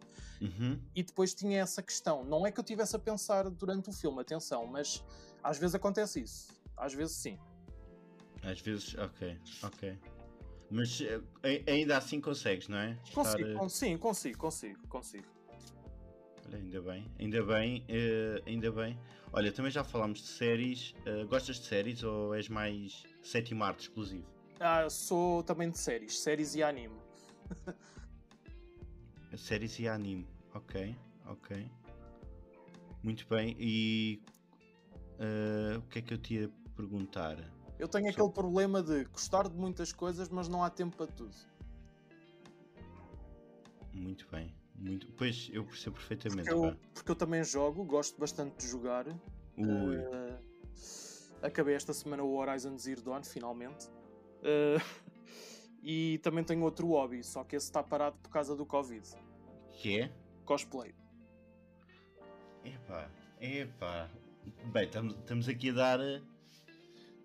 [0.41, 0.79] Uhum.
[0.95, 2.23] e depois tinha essa questão.
[2.23, 5.03] Não é que eu estivesse a pensar durante o filme, atenção, mas
[5.43, 6.47] às vezes acontece isso.
[6.77, 7.37] Às vezes sim.
[8.43, 9.97] Às vezes, ok, ok.
[10.71, 12.97] Mas eh, ai- ainda assim consegues, não é?
[13.03, 15.25] Estar, Consigo, con- sim, consigo, consigo, consigo.
[16.45, 18.97] Olha, ainda bem, ainda bem, eh, ainda bem.
[19.33, 20.93] Olha, também já falámos de séries.
[21.05, 24.25] eh, gostas de séries ou és mais sétimo arte exclusivo?
[24.59, 26.95] Ah, sou também de séries, séries e anime.
[29.37, 30.95] Séries e anime, ok,
[31.27, 31.69] ok.
[33.03, 34.21] Muito bem, e
[35.19, 37.37] eh, o que é que eu te ia perguntar?
[37.79, 41.07] Eu tenho Só- aquele problema de gostar de muitas coisas, mas não há tempo para
[41.07, 41.33] tudo.
[43.93, 45.07] Muito bem, muito.
[45.13, 46.49] Pois eu percebo perfeitamente.
[46.49, 49.07] Porque eu, porque eu também jogo, gosto bastante de jogar.
[49.57, 50.39] Ui, Eh,
[51.41, 53.89] acabei esta semana o Horizon Zero Dawn, finalmente.
[54.43, 54.75] Eh,
[55.81, 59.07] e também tenho outro hobby, só que esse está parado por causa do Covid.
[59.71, 60.11] que é?
[60.45, 60.93] Cosplay.
[62.65, 64.09] Epá, epá.
[64.73, 65.99] Bem, estamos, estamos aqui a dar.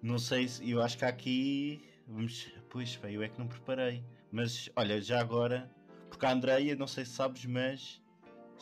[0.05, 0.71] Não sei se.
[0.71, 1.83] Eu acho que aqui.
[2.07, 2.53] Vamos.
[2.69, 4.05] Pois, pá, eu é que não preparei.
[4.31, 5.71] Mas olha, já agora.
[6.11, 8.03] Porque a Andreia, não sei se sabes, mas.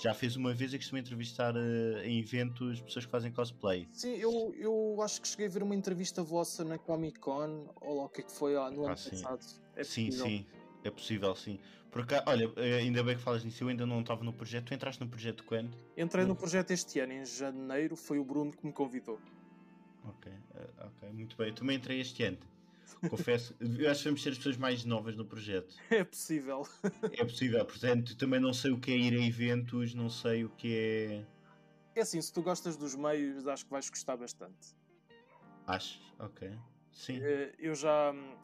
[0.00, 3.86] Já fez uma vez, eu costumo entrevistar uh, em eventos pessoas que fazem cosplay.
[3.92, 7.98] Sim, eu, eu acho que cheguei a ver uma entrevista vossa na Comic Con, ou
[7.98, 9.10] lá o que é que foi ah, no Ah, ano sim.
[9.10, 9.44] passado.
[9.76, 10.26] É sim, possível.
[10.26, 10.46] sim.
[10.82, 11.58] É possível, sim.
[11.90, 13.62] Porque, olha, eh, ainda bem que falas nisso.
[13.62, 14.66] Eu ainda não estava no projeto.
[14.66, 15.76] Tu entraste no projeto quando?
[15.96, 19.20] Entrei no projeto este ano, em janeiro, foi o Bruno que me convidou.
[20.04, 21.48] Ok, eh, ok, muito bem.
[21.48, 22.38] Eu também entrei este ano.
[23.08, 25.74] Confesso, eu acho que vamos ser as pessoas mais novas no projeto.
[25.90, 26.66] É possível.
[27.12, 30.50] É possível, portanto, também não sei o que é ir a eventos, não sei o
[30.50, 31.26] que é.
[31.94, 34.74] É assim, se tu gostas dos meios, acho que vais gostar bastante.
[35.66, 36.50] Acho, ok.
[36.92, 37.18] Sim.
[37.22, 38.34] Eh, Eu já, hum,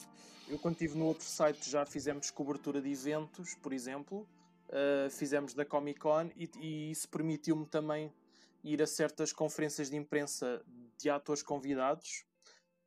[0.49, 4.27] eu quando estive no outro site já fizemos cobertura de eventos, por exemplo,
[4.71, 8.13] eh, fizemos da Comic Con e, e isso permitiu-me também
[8.65, 10.63] ir a certas conferências de imprensa
[10.99, 12.25] de atores convidados.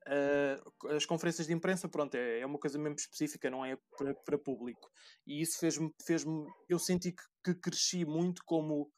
[0.08, 0.60] Eh,
[0.96, 3.78] as conferências de imprensa, pronto, é, é uma coisa mesmo específica, não é
[4.26, 4.90] para, público.
[5.28, 8.92] E isso fez-me, fez-me, eu senti que, que cresci muito como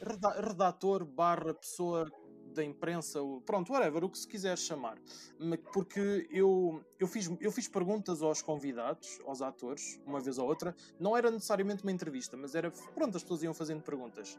[0.00, 2.10] reda- redator barra pessoa
[2.54, 4.98] da imprensa, pronto, whatever, o que se quiser chamar.
[5.38, 10.48] Ma- Porque eu, eu, fiz, eu fiz perguntas aos convidados, aos atores, uma vez ou
[10.48, 10.74] outra.
[10.98, 12.70] Não era necessariamente uma entrevista, mas era.
[12.70, 14.38] Pronto, as pessoas iam fazendo perguntas.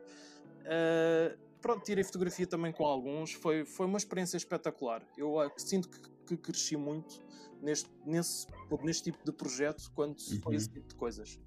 [0.66, 3.34] Ah, pronto, tirei fotografia também com alguns.
[3.34, 5.04] Foi, foi uma experiência espetacular.
[5.18, 7.22] Eu ah, sinto que, que cresci muito
[7.62, 8.48] neste, nesse,
[8.84, 10.58] neste tipo de projeto quando se foi Uhum.
[10.58, 11.40] esse tipo de coisas.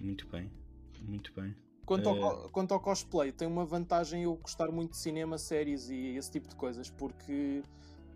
[0.00, 0.50] Muito bem,
[1.02, 1.56] muito bem.
[1.84, 5.88] Quanto, ao, Eh, quanto ao cosplay, tem uma vantagem eu gostar muito de cinema, séries
[5.88, 7.62] e esse tipo de coisas, porque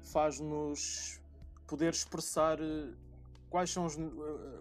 [0.02, 1.20] faz-nos
[1.66, 2.92] poder expressar eh,
[3.48, 4.02] quais são os, eh,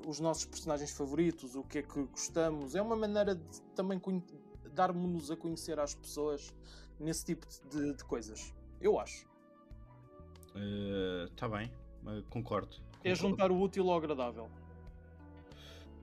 [0.08, 2.74] os nossos personagens favoritos, o que é que gostamos.
[2.74, 4.00] É uma maneira de também
[4.74, 6.54] dar-nos a conhecer às pessoas
[7.00, 8.54] nesse tipo de, de coisas.
[8.80, 9.26] Eu acho.
[11.30, 11.72] Está bem,
[12.08, 12.78] eh, concordo.
[13.04, 13.16] É Concordo.
[13.16, 14.50] juntar o útil ao agradável.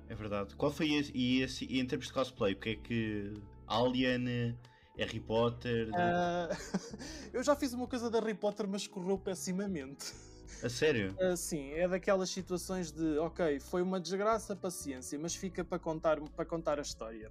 [0.08, 0.56] É verdade.
[0.56, 3.34] Qual foi esse, e, esse, e em termos de cosplay, o que é que.
[3.66, 4.56] Alien,
[4.96, 5.90] Harry Potter.
[5.94, 6.48] Ah,
[7.32, 10.14] eu já fiz uma coisa da Harry Potter, mas correu pessimamente.
[10.62, 11.14] A sério?
[11.20, 16.20] Ah, sim, é daquelas situações de ok, foi uma desgraça, paciência, mas fica para contar,
[16.20, 17.30] para contar a história.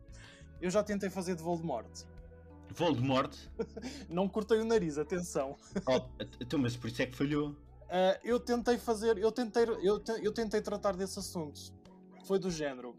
[0.62, 1.88] Eu já tentei fazer de Voldemort.
[2.74, 3.36] Voldemort?
[4.10, 5.56] Não cortei o nariz, atenção.
[5.88, 6.02] Oh,
[6.40, 7.56] então, mas por isso é que falhou.
[7.90, 11.60] Ah, eu tentei fazer, eu tentei, eu, te- eu tentei tratar desse assunto.
[12.26, 12.96] Foi do género.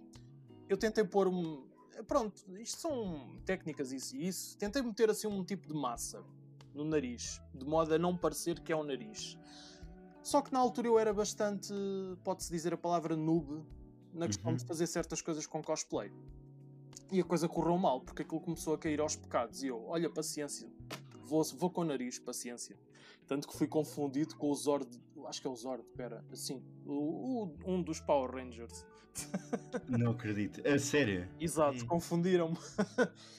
[0.68, 1.66] Eu tentei pôr um.
[2.06, 4.56] Pronto, isto são técnicas isso e isso.
[4.56, 6.22] Tentei meter assim um tipo de massa
[6.72, 9.36] no nariz, de modo a não parecer que é um nariz.
[10.22, 11.72] Só que na altura eu era bastante,
[12.22, 13.64] pode-se dizer a palavra noob,
[14.12, 14.56] na questão Uhum.
[14.56, 16.10] de fazer certas coisas com cosplay.
[17.10, 19.62] E a coisa correu mal, porque aquilo começou a cair aos pecados.
[19.62, 20.68] E eu, olha, paciência,
[21.24, 22.76] vou, vou com o nariz, paciência.
[23.26, 24.88] Tanto que fui confundido com o Zord,
[25.26, 26.92] acho que é o Zord, espera, assim, o,
[27.44, 28.86] o- um dos Power Rangers.
[29.88, 30.66] Não acredito.
[30.66, 31.28] A sério?
[31.40, 32.56] Exato, confundiram-me.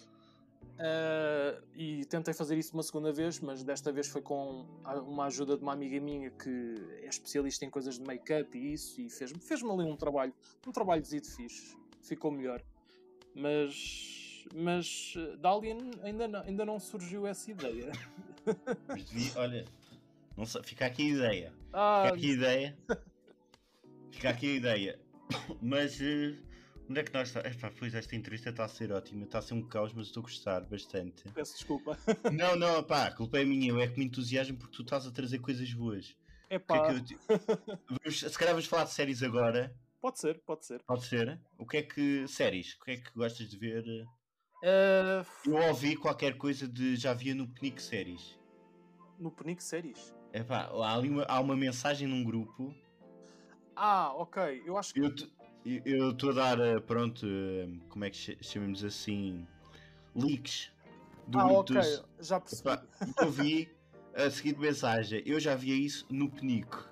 [0.82, 4.66] Ah, e tentei fazer isso uma segunda vez, mas desta vez foi com
[5.06, 9.02] uma ajuda de uma amiga minha que é especialista em coisas de make-up e isso,
[9.02, 10.34] e fez-me fez ali um trabalho,
[10.66, 12.64] um trabalhozinho fixe, ficou melhor.
[13.36, 17.92] Mas, mas eh, da Alien ainda não, ainda não surgiu essa ideia.
[18.88, 19.66] Mas devia- olha,
[20.36, 21.54] não sei, fica aqui a ideia.
[21.72, 22.78] Ah, Fica aqui a ideia.
[24.12, 25.00] Fica aqui a ideia.
[25.62, 26.36] Mas eh,
[26.90, 27.52] onde é que nós estamos?
[27.52, 30.22] Epá, pois esta entrevista está a ser ótima, está a ser um caos, mas estou
[30.22, 31.24] a gostar bastante.
[31.34, 31.98] peço desculpa.
[32.34, 35.06] Não, não, pá, a culpa é minha, eu é que me entusiasmo porque tu estás
[35.06, 36.16] a trazer coisas boas.
[36.50, 36.66] É te-
[37.88, 40.84] Vamos- se calhar vamos falar de séries agora, pode ser, pode ser.
[40.84, 41.40] pode ser?
[41.58, 42.28] O que é que.
[42.28, 43.84] Séries, o que é que gostas de ver?
[44.64, 46.96] Ah, Eu ouvi qualquer coisa de.
[46.96, 48.38] Já havia no Penic Séries.
[49.18, 50.14] no Penic Séries?
[50.34, 52.74] Epá, há ali uma, há uma mensagem num grupo.
[53.76, 55.00] Ah, ok, eu acho que
[55.86, 59.46] Eu estou a dar, eh, pronto, eh, como é que cha- chamamos assim?
[60.16, 60.72] Leaks.
[61.28, 61.76] Do, Ah, ok,
[62.20, 62.70] já percebi.
[62.70, 62.84] Epá,
[63.20, 63.70] eu ouvi
[64.16, 65.22] a seguinte mensagem.
[65.26, 66.89] Eu já via isso no Penico.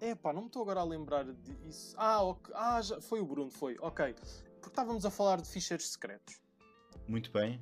[0.00, 1.94] Epá, não me estou agora a lembrar disso.
[1.96, 2.54] Ah, ok.
[2.56, 3.00] ah já...
[3.00, 3.76] foi o Bruno, foi.
[3.80, 4.14] Ok.
[4.60, 6.40] Porque estávamos a falar de ficheiros secretos.
[7.06, 7.60] Muito bem.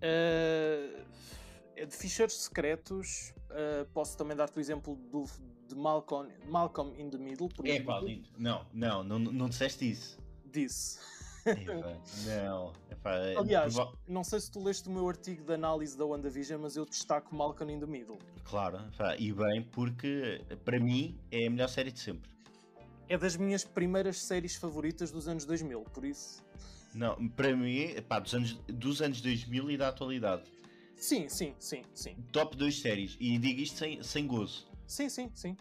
[0.00, 1.04] Eh,
[1.76, 5.24] de ficheiros secretos, eh, posso também dar-te o exemplo do,
[5.68, 8.28] de Malcolm, Malcolm in the Middle, por É pá, lindo.
[8.36, 10.18] Não, não, não, não disseste isso.
[10.44, 10.98] Disse.
[11.46, 12.72] Epá, não.
[12.90, 13.74] Epá, é Aliás,
[14.06, 17.34] não sei se tu leste o meu artigo de análise da WandaVision, mas eu destaco
[17.34, 18.18] Malcolm in the Middle.
[18.44, 18.78] claro,
[19.18, 22.30] e bem, porque para mim é a melhor série de sempre.
[23.08, 26.42] É das minhas primeiras séries favoritas dos anos 2000, por isso.
[26.94, 30.44] Não, para mim, epá, dos anos, dos anos 2000 e da atualidade.
[30.96, 32.14] Sim, sim, sim, sim.
[32.30, 33.16] Top 2 séries.
[33.18, 34.66] E digo isto sem, sem gozo.
[34.86, 35.56] Sim, sim, sim.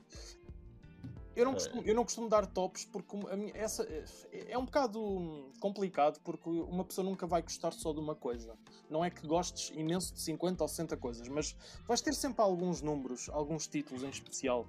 [1.36, 3.88] Eu não, costumo, eu não costumo dar tops porque a minha, essa
[4.32, 8.54] é um bocado complicado porque uma pessoa nunca vai gostar só de uma coisa.
[8.89, 11.56] Não é que gostes imenso de 50 ou 60 coisas, mas
[11.88, 14.67] vais ter sempre alguns números, alguns títulos em especial.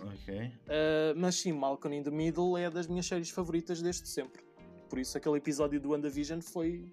[0.00, 0.34] Ok.
[0.36, 0.50] Uh,
[1.16, 4.42] mas sim, Malcolm in the Middle é das minhas séries favoritas desde sempre.
[4.88, 6.88] Por isso aquele episódio do WandaVision foi.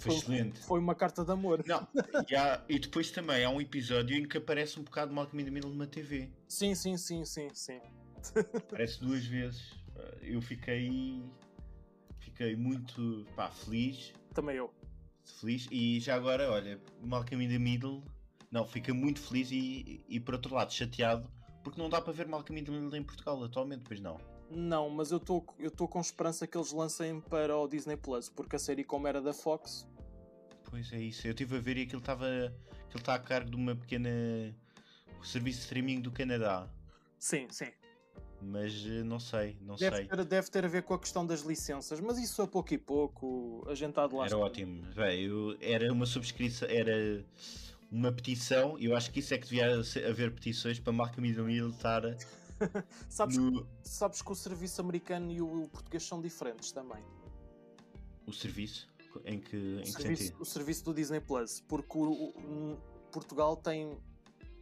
[0.00, 0.60] Foi, excelente.
[0.60, 1.62] Foi uma carta de amor.
[1.64, 1.86] Não,
[2.28, 5.44] e, há, e, depois também há um episódio em que aparece um bocado Malcolm in
[5.44, 6.28] the Middle numa TV.
[6.48, 7.80] Sim, sim, sim, sim, sim.
[8.56, 9.72] Aparece duas vezes.
[10.22, 11.22] Eu fiquei.
[12.18, 14.12] Fiquei muito pá, feliz.
[14.32, 14.72] Também eu.
[15.24, 15.68] Feliz.
[15.70, 18.02] E já agora, olha, Malcolm in the Middle.
[18.50, 21.30] Não, fica muito feliz e, e por outro lado chateado
[21.62, 24.18] porque não dá para ver Malcolm in the Middle em Portugal atualmente, pois não.
[24.50, 28.58] Não, mas eu estou com esperança que eles lancem para o Disney Plus, porque a
[28.58, 29.86] série como era da Fox.
[30.68, 32.26] Pois é isso, eu estive a ver e aquilo estava.
[32.26, 34.10] aquilo está a cargo de uma pequena.
[35.20, 36.68] O serviço de streaming do Canadá.
[37.18, 37.70] Sim, sim.
[38.42, 40.06] Mas eh, não sei, não deve sei.
[40.06, 42.78] Ter, deve ter a ver com a questão das licenças, mas isso a pouco e
[42.78, 44.26] pouco a gente está de lá.
[44.26, 47.24] Era ótimo, Véio, era uma subscrição, era
[47.90, 52.02] uma petição, eu acho que isso é que devia haver petições para the Middle estar.
[53.08, 53.66] sabes, no...
[53.82, 57.02] sabes que o serviço americano e o português são diferentes também.
[58.26, 58.88] O serviço?
[59.26, 60.40] Em que, em o, que serviço, sentido?
[60.40, 62.78] o serviço do Disney Plus, porque o, o,
[63.10, 63.98] Portugal tem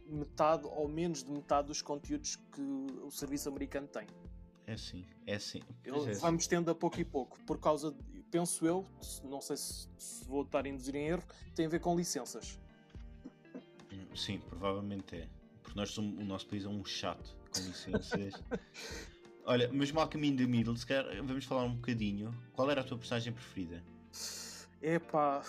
[0.07, 4.07] metade ou menos de metade dos conteúdos que o serviço americano tem.
[4.67, 5.61] É assim, é assim.
[5.83, 8.85] É vamos tendo a pouco e pouco, por causa, de, penso eu,
[9.23, 11.23] não sei se, se vou estar a induzir em erro,
[11.55, 12.59] tem a ver com licenças.
[14.15, 15.27] Sim, provavelmente é.
[15.61, 18.33] Porque nós somos, o nosso país é um chato, com licenças.
[19.45, 22.33] Olha, mas Malcolm in the Middle, se calhar vamos falar um bocadinho.
[22.53, 23.83] Qual era a tua personagem preferida?
[24.81, 25.43] Epá.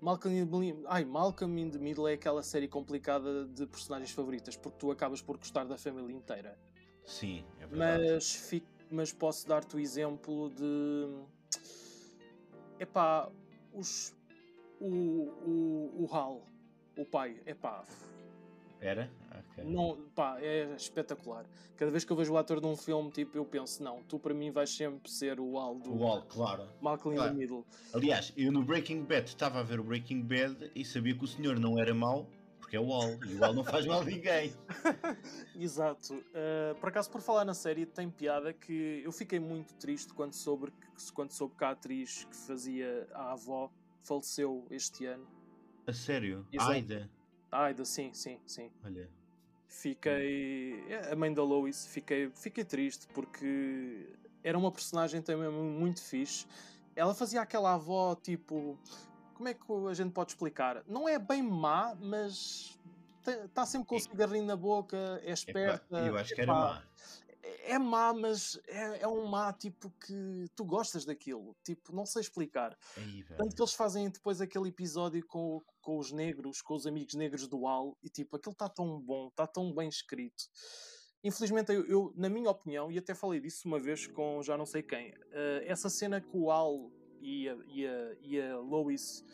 [0.00, 0.84] Malcolm in, the...
[0.86, 5.22] Ai, Malcolm in the Middle é aquela série complicada de personagens favoritas, porque tu acabas
[5.22, 6.58] por gostar da família inteira.
[7.04, 8.02] Sim, é verdade.
[8.12, 8.66] Mas, fico...
[8.90, 11.08] mas posso dar-te o exemplo de.
[12.78, 13.30] Epá,
[13.72, 14.14] os.
[14.80, 16.42] O, o, o Hal
[16.96, 17.84] o pai, é pá.
[18.84, 19.10] Era?
[19.52, 19.64] Okay.
[19.64, 21.46] Não, pá, é espetacular.
[21.76, 24.18] Cada vez que eu vejo o ator de um filme, tipo, eu penso, não, tu
[24.18, 25.94] para mim vais sempre ser o Al do.
[25.96, 26.68] O Al, claro.
[26.82, 27.30] Malcolm claro.
[27.30, 27.64] in the Middle.
[27.94, 31.26] Aliás, eu no Breaking Bad estava a ver o Breaking Bad e sabia que o
[31.26, 32.28] senhor não era mau,
[32.60, 34.52] porque é o Al, e o Al não faz mal a ninguém.
[35.56, 36.14] Exato.
[36.14, 40.34] Uh, por acaso, por falar na série, tem piada que eu fiquei muito triste quando
[40.34, 40.70] soube,
[41.14, 43.70] quando soube que a atriz que fazia a avó
[44.02, 45.26] faleceu este ano.
[45.86, 46.46] A sério?
[46.52, 46.70] Exato.
[46.70, 47.10] Aida?
[47.54, 48.70] Aida, sim, sim, sim.
[48.84, 49.08] Olha.
[49.68, 50.84] Fiquei.
[50.88, 54.08] É, a mãe da Lois, fiquei, fiquei triste porque
[54.42, 56.46] era uma personagem também muito fixe.
[56.94, 58.78] Ela fazia aquela avó tipo.
[59.34, 60.82] Como é que a gente pode explicar?
[60.86, 62.78] Não é bem má, mas
[63.26, 65.98] está sempre com o cigarrinho na boca, é esperta.
[65.98, 66.82] eu acho que era má
[67.66, 71.56] é má, mas é, é, um má tipo que tu gostas daquilo.
[71.64, 72.76] Tipo, não sei explicar.
[72.96, 77.14] Aí, Tanto que eles fazem depois aquele episódio com, com os negros, com os amigos
[77.14, 80.44] negros do Al, e tipo, aquilo está tão bom, está tão bem escrito.
[81.22, 84.66] Infelizmente, eu, eu, na minha opinião, e até falei disso uma vez com já não
[84.66, 89.24] sei quem, uh, essa cena que o Al e a, e a, e a Lois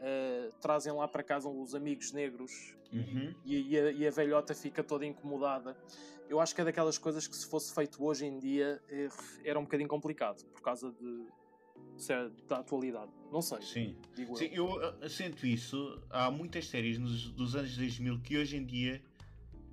[0.00, 3.34] uh, trazem lá para casa os amigos negros uhum.
[3.44, 5.76] e, e, a, e a velhota fica toda incomodada
[6.28, 9.08] eu acho que é daquelas coisas que se fosse feito hoje em dia eh,
[9.44, 11.26] era um bocadinho complicado por causa de
[12.46, 13.10] da atualidade.
[13.32, 13.62] Não sei.
[13.62, 14.80] Sim, Sim eu.
[15.00, 15.98] eu sinto isso.
[16.10, 19.02] Há muitas séries nos, dos anos 2000 que hoje em dia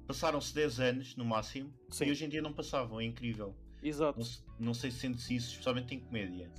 [0.08, 2.06] passaram-se 10 anos no máximo Sim.
[2.06, 3.02] e hoje em dia não passavam.
[3.02, 3.54] É incrível.
[3.82, 4.20] Exato.
[4.20, 6.50] Não, não sei se sentes isso, especialmente em comédia.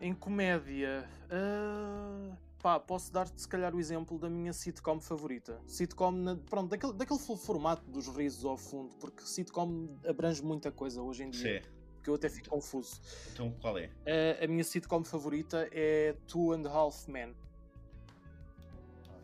[0.00, 1.06] Em comédia.
[1.26, 2.34] Uh...
[2.64, 5.60] Pá, posso dar-te se calhar o exemplo da minha sitcom favorita.
[5.66, 11.02] Sitcom, na, pronto, daquele, daquele formato dos risos ao fundo, porque sitcom abrange muita coisa
[11.02, 11.62] hoje em dia.
[11.62, 11.68] Sim.
[12.02, 13.02] Que eu até fico confuso.
[13.34, 13.90] Então qual é?
[14.06, 17.34] A, a minha sitcom favorita é Two and a Half Men.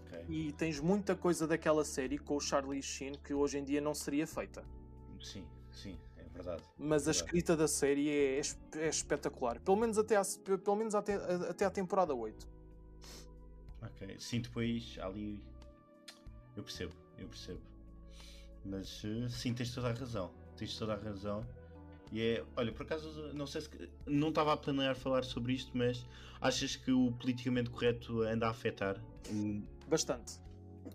[0.04, 0.24] Okay.
[0.28, 3.94] E tens muita coisa daquela série com o Charlie Sheen que hoje em dia não
[3.94, 4.62] seria feita.
[5.18, 6.62] Sim, sim, é verdade.
[6.76, 8.42] Mas é a escrita da série é,
[8.76, 9.58] é, espetacular.
[9.60, 10.22] Pelo menos até, a,
[10.62, 12.59] pelo menos até, até a temporada 8.
[13.82, 15.42] Ok, sim, depois ali.
[16.56, 17.60] Eu percebo, eu percebo.
[18.64, 20.32] Mas uh, sim, tens toda a razão.
[20.56, 21.46] Tens toda a razão.
[22.12, 23.70] E é, olha, por acaso, não sei se.
[24.06, 26.04] Não estava a planear falar sobre isto, mas
[26.40, 29.02] achas que o politicamente correto anda a afetar?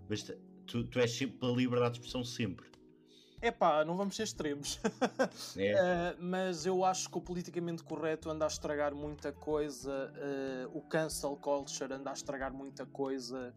[0.09, 0.41] Bastante.
[0.67, 2.65] Tu, tu és sempre pela liberdade de expressão sempre.
[3.41, 4.79] É pá, não vamos ser extremos.
[5.57, 5.73] É.
[5.73, 10.81] uh, mas eu acho que o politicamente correto anda a estragar muita coisa, uh, o
[10.81, 13.53] cancel culture anda a estragar muita coisa.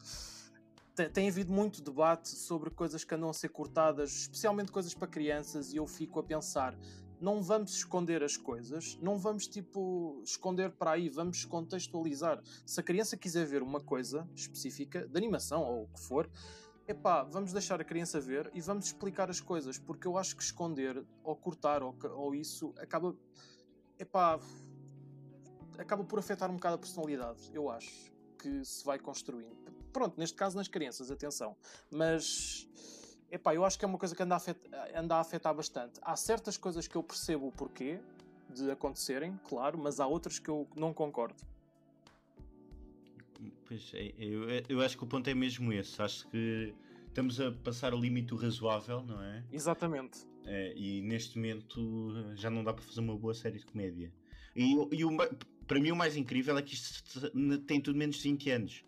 [0.94, 5.08] tem, tem havido muito debate sobre coisas que andam a ser cortadas, especialmente coisas para
[5.08, 6.76] crianças, e eu fico a pensar:
[7.20, 12.40] não vamos esconder as coisas, não vamos tipo esconder para aí, vamos contextualizar.
[12.64, 16.30] Se a criança quiser ver uma coisa específica, de animação ou o que for,
[16.88, 20.42] epá, vamos deixar a criança ver e vamos explicar as coisas, porque eu acho que
[20.42, 23.14] esconder ou cortar ou, ou isso acaba,
[23.98, 24.40] epá,
[25.76, 29.54] acaba por afetar um bocado a personalidade, eu acho, que se vai construindo.
[29.92, 31.54] Pronto, neste caso nas crianças, atenção.
[31.90, 32.66] Mas,
[33.30, 36.00] epá, eu acho que é uma coisa que anda a, afetar, anda a afetar bastante.
[36.02, 38.00] Há certas coisas que eu percebo o porquê
[38.48, 41.36] de acontecerem, claro, mas há outras que eu não concordo.
[43.66, 46.00] Pois é, eu, eu acho que o ponto é mesmo esse.
[46.00, 46.74] Acho que
[47.06, 49.44] estamos a passar o limite razoável, não é?
[49.52, 50.26] Exatamente.
[50.44, 54.12] É, e neste momento já não dá para fazer uma boa série de comédia.
[54.56, 55.16] E, e o,
[55.66, 57.30] para mim o mais incrível é que isto
[57.66, 58.84] tem tudo menos de 20 anos.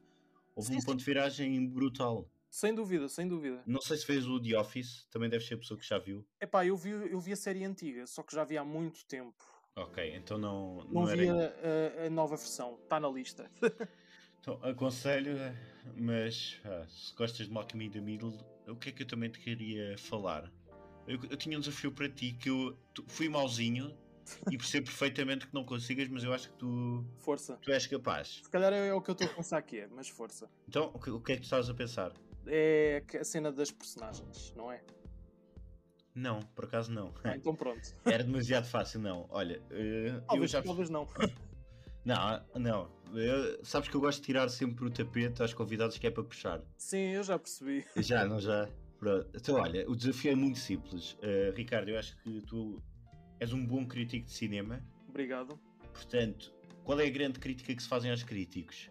[0.54, 2.28] Houve sim, um ponto de viragem brutal.
[2.50, 3.62] Sem dúvida, sem dúvida.
[3.64, 6.26] Não sei se fez o The Office, também deve ser a pessoa que já viu.
[6.40, 9.44] Epá, eu vi, eu vi a série antiga, só que já vi há muito tempo.
[9.76, 10.84] Ok, então não.
[10.84, 11.54] Não, não vi era...
[12.02, 13.50] a, a, nova versão, está na lista.
[14.40, 15.36] então, aconselho,
[15.96, 19.30] mas ah, se gostas de Malcolm in the Middle, o que é que eu também
[19.30, 20.50] te queria falar?
[21.06, 22.76] Eu, eu tinha um desafio para ti que eu
[23.08, 23.96] fui mauzinho
[24.50, 27.04] e percebo perfeitamente que não consigas, mas eu acho que tu.
[27.18, 27.58] Força.
[27.60, 28.40] Tu és capaz.
[28.42, 30.48] Se calhar é o que eu estou a pensar que é, mas força.
[30.68, 32.12] Então, o que, o que é que tu estás a pensar?
[32.46, 34.82] É a cena das personagens, não é?
[36.14, 37.12] Não, por acaso não.
[37.24, 37.94] Ah, então pronto.
[38.04, 39.26] Era demasiado fácil, não.
[39.30, 40.62] Olha, uh, talvez, eu já.
[40.62, 41.06] Talvez não.
[42.04, 42.90] Não, não.
[43.14, 46.22] Eu, sabes que eu gosto de tirar sempre o tapete aos convidados que é para
[46.22, 46.62] puxar.
[46.76, 47.84] Sim, eu já percebi.
[47.96, 48.68] Já, não já?
[48.98, 49.28] Pronto.
[49.34, 51.12] Então, olha, o desafio é muito simples.
[51.14, 52.82] Uh, Ricardo, eu acho que tu
[53.38, 54.82] és um bom crítico de cinema.
[55.08, 55.58] Obrigado.
[55.92, 56.52] Portanto,
[56.84, 58.90] qual é a grande crítica que se fazem aos críticos?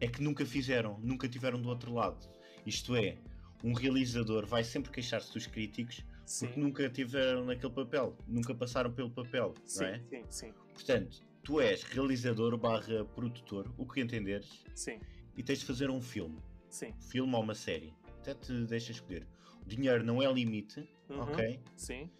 [0.00, 2.28] É que nunca fizeram, nunca tiveram do outro lado.
[2.64, 3.18] Isto é,
[3.64, 6.46] um realizador vai sempre queixar-se dos críticos sim.
[6.46, 9.98] porque nunca tiveram naquele papel, nunca passaram pelo papel, sim, não é?
[10.08, 10.52] Sim, sim.
[10.72, 15.00] Portanto, tu és realizador barra produtor, o que entenderes, sim.
[15.36, 16.38] e tens de fazer um filme.
[16.70, 16.94] Sim.
[17.00, 17.94] Filme ou uma série.
[18.20, 19.26] Até te deixa escolher.
[19.60, 21.20] O dinheiro não é limite, uhum.
[21.20, 21.60] ok?
[21.76, 22.10] Sim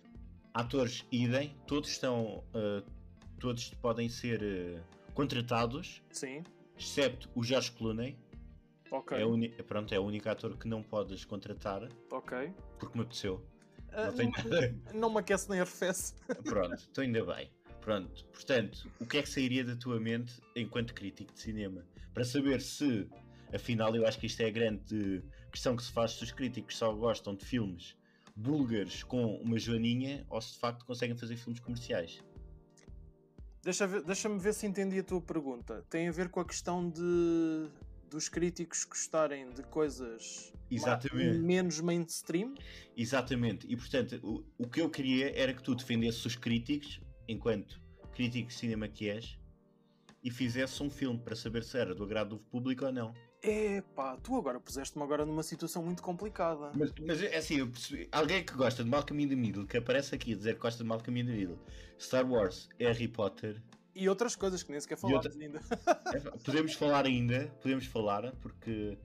[0.55, 2.45] atores idem, todos estão.
[2.55, 2.85] Uh,
[3.39, 6.03] todos podem ser uh, contratados.
[6.11, 6.45] Sim.
[6.79, 8.17] Excepto o George Clooney.
[8.91, 9.19] Ok.
[9.19, 11.89] É, uni, pronto, é o único ator que não podes contratar.
[12.11, 12.53] Ok.
[12.79, 13.43] Porque me apeteceu.
[13.89, 16.15] Uh, não, não, não me aquece nem arrefece.
[16.45, 17.51] Pronto, estou ainda bem.
[17.83, 21.85] Pronto, portanto, o que é que sairia da tua mente enquanto crítico de cinema?
[22.15, 23.09] Para saber se,
[23.53, 26.77] afinal, eu acho que isto é a grande questão que se faz se os críticos
[26.79, 27.97] só gostam de filmes
[28.37, 32.23] búlgaros com uma joaninha ou se de facto conseguem fazer filmes comerciais.
[33.63, 35.85] Deixa-me deixa ver se entendi a tua pergunta.
[35.91, 37.69] Tem a ver com a questão de
[38.11, 41.39] dos críticos gostarem de coisas Exatamente.
[41.39, 42.55] menos mainstream?
[42.97, 43.67] Exatamente.
[43.67, 47.81] E portanto, o, o que eu queria era que tu defendesses os críticos, enquanto
[48.13, 49.39] crítico de cinema que és,
[50.23, 53.15] e fizesse um filme para saber se era do agrado do público ou não.
[53.43, 56.71] Epá, tu agora puseste-me agora numa situação muito complicada.
[56.77, 60.15] Mas, mas é assim, percebi, alguém que gosta de Malcolm in the Middle, que aparece
[60.15, 61.59] aqui a dizer que gosta de Malcolm in the Middle,
[61.99, 63.61] Star Wars, Harry Potter...
[63.95, 65.43] E outras coisas que nem sequer falámos outra...
[65.43, 65.61] ainda.
[66.15, 68.97] É, podemos falar ainda, podemos falar, porque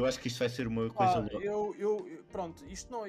[0.00, 3.06] eu acho que isto vai ser uma coisa ah, eu, eu, pronto, isto não,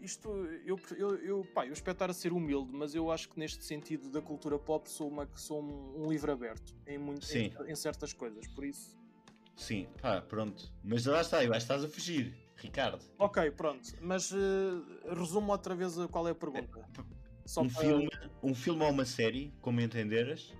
[0.00, 0.28] isto,
[0.64, 3.64] eu, eu, eu, pá, eu espero estar a ser humilde, mas eu acho que neste
[3.64, 7.74] sentido da cultura pop sou, uma, sou um, um livro aberto em, muito, em, em
[7.74, 8.98] certas coisas, por isso
[9.58, 10.72] Sim, pá, pronto.
[10.84, 13.04] Mas lá está, eu acho que estás a fugir, Ricardo.
[13.18, 13.92] Ok, pronto.
[14.00, 16.80] Mas uh, resumo outra vez qual é a pergunta.
[17.44, 17.82] Só um, para...
[17.82, 18.08] filme,
[18.40, 20.54] um filme ou uma série, como entenderas,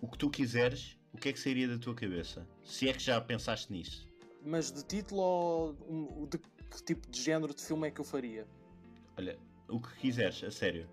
[0.00, 2.48] o que tu quiseres, o que é que sairia da tua cabeça?
[2.64, 4.08] Se é que já pensaste nisso.
[4.46, 8.04] Mas de título ou um, de que tipo de género de filme é que eu
[8.04, 8.46] faria?
[9.18, 9.36] Olha,
[9.68, 10.88] o que quiseres, a sério.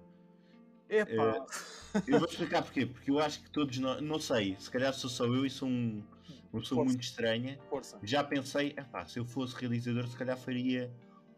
[0.89, 1.37] Epá.
[1.37, 2.87] Uh, eu vou explicar porquê.
[2.87, 5.69] Porque eu acho que todos nós, não sei, se calhar sou só eu e sou
[5.69, 6.03] um
[6.51, 7.59] uma pessoa muito estranha.
[7.69, 7.99] Força.
[8.03, 10.91] Já pensei, epá, se eu fosse realizador, se calhar faria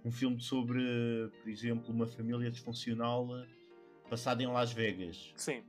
[0.04, 3.28] um filme sobre, por exemplo, uma família disfuncional
[4.10, 5.34] passada em Las Vegas.
[5.36, 5.64] Sim.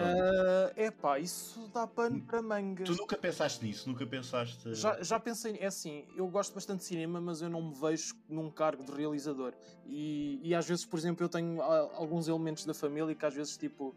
[0.00, 2.88] Uh, epá, isso dá pano para mangas.
[2.88, 3.88] Tu nunca pensaste nisso?
[3.88, 4.74] Nunca pensaste.
[4.74, 8.14] Já, já pensei, é assim, eu gosto bastante de cinema, mas eu não me vejo
[8.28, 9.52] num cargo de realizador.
[9.86, 13.56] E, e às vezes, por exemplo, eu tenho alguns elementos da família que às vezes,
[13.56, 13.94] tipo,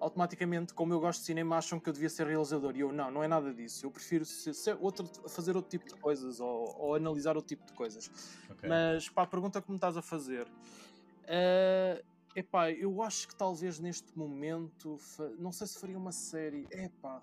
[0.00, 2.74] automaticamente, como eu gosto de cinema, acham que eu devia ser realizador.
[2.74, 3.84] E eu, não, não é nada disso.
[3.86, 7.66] Eu prefiro ser, ser outro, fazer outro tipo de coisas ou, ou, analisar outro tipo
[7.66, 8.10] de coisas.
[8.50, 8.68] Okay.
[8.68, 13.78] Mas, para a pergunta que me estás a fazer, uh, epá, eu acho que talvez
[13.78, 14.98] neste momento,
[15.38, 16.66] não sei se faria uma série.
[16.70, 17.20] Epá,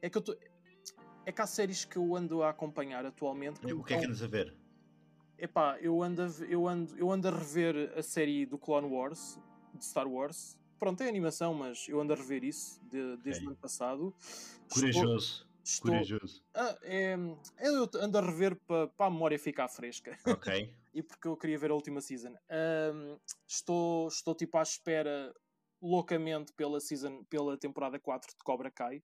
[0.00, 0.36] é que eu estou.
[1.26, 3.60] é que há séries que eu ando a acompanhar atualmente.
[3.72, 4.54] O que é que andas a ver?
[5.38, 9.38] Epá, eu ando, a, eu, ando, eu ando a rever a série do Clone Wars,
[9.74, 10.58] de Star Wars.
[10.78, 14.14] Pronto, é animação, mas eu ando a rever isso de, desde o ano passado.
[14.68, 15.48] Corajoso.
[15.64, 16.42] Estou, Corajoso.
[16.54, 17.14] Ah, é,
[17.60, 20.18] eu ando a rever para pa a memória ficar fresca.
[20.26, 20.74] Ok.
[20.98, 22.34] e porque eu queria ver a última season.
[22.50, 25.32] Um, estou, estou tipo à espera
[25.80, 29.00] loucamente pela, season, pela temporada 4 de Cobra Kai.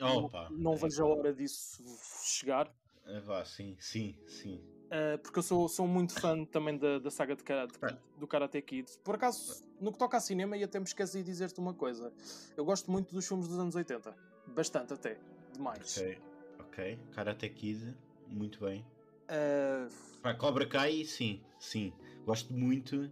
[0.00, 1.82] Opa, não, não é, vejo a hora disso
[2.24, 2.72] chegar.
[3.04, 4.64] É, vá, sim, sim, sim.
[4.86, 7.74] Uh, porque eu sou, sou muito fã também da, da saga de karate,
[8.16, 8.88] do Karate Kid.
[9.02, 12.12] Por acaso, no que toca a cinema, e até me esqueci de dizer-te uma coisa:
[12.56, 14.16] eu gosto muito dos filmes dos anos 80,
[14.46, 15.18] bastante até,
[15.52, 15.98] demais.
[15.98, 16.18] Ok,
[16.60, 16.98] ok.
[17.12, 17.94] Karate Kid,
[18.28, 18.86] muito bem.
[19.28, 19.90] Uh...
[20.22, 21.92] Pá, Cobra Kai, sim, sim.
[22.24, 23.10] Gosto muito.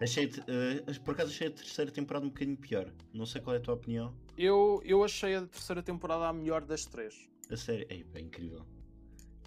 [0.00, 2.92] Achei, uh, por acaso achei a terceira temporada um bocadinho pior.
[3.12, 4.14] Não sei qual é a tua opinião.
[4.36, 7.28] Eu, eu achei a terceira temporada a melhor das três.
[7.50, 8.64] A série, é incrível.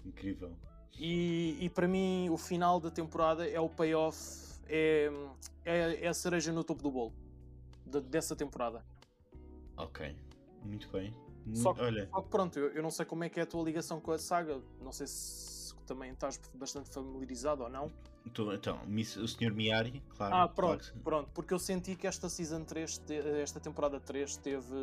[0.04, 0.56] Incrível.
[0.98, 4.18] E, e para mim, o final da temporada é o payoff,
[4.66, 5.10] é,
[5.64, 7.12] é, é a cereja no topo do bolo
[7.84, 8.84] de, dessa temporada.
[9.76, 10.16] Ok,
[10.64, 11.14] muito bem.
[11.54, 12.08] Só que, Olha.
[12.08, 14.10] Só que pronto, eu, eu, não sei como é que é a tua ligação com
[14.10, 15.55] a saga, não sei se
[15.86, 17.90] também estás bastante familiarizado ou não.
[18.26, 19.52] Então, então o Sr.
[19.52, 20.34] Miyari, claro.
[20.34, 21.00] Ah, pronto, claro.
[21.02, 23.02] pronto, porque eu senti que esta season 3,
[23.42, 24.74] esta temporada 3 teve.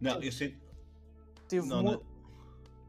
[0.00, 0.56] Não, eu sei.
[1.48, 1.66] Teve.
[1.66, 1.90] Não, mu...
[1.92, 2.02] não...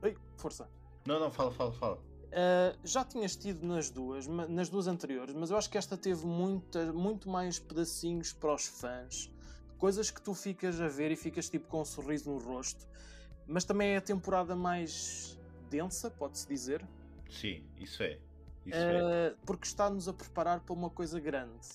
[0.04, 0.70] Ei, força.
[1.06, 1.96] Não, não, fala, fala, fala.
[2.36, 6.26] Uh, já tinhas tido nas duas, nas duas anteriores, mas eu acho que esta teve
[6.26, 9.32] muita, muito mais pedacinhos para os fãs,
[9.78, 12.86] coisas que tu ficas a ver e ficas tipo com um sorriso no rosto.
[13.48, 16.86] Mas também é a temporada mais densa, pode-se dizer.
[17.30, 18.20] Sim, isso é.
[18.66, 19.36] Isso uh, é.
[19.46, 21.66] Porque está-nos a preparar para uma coisa grande.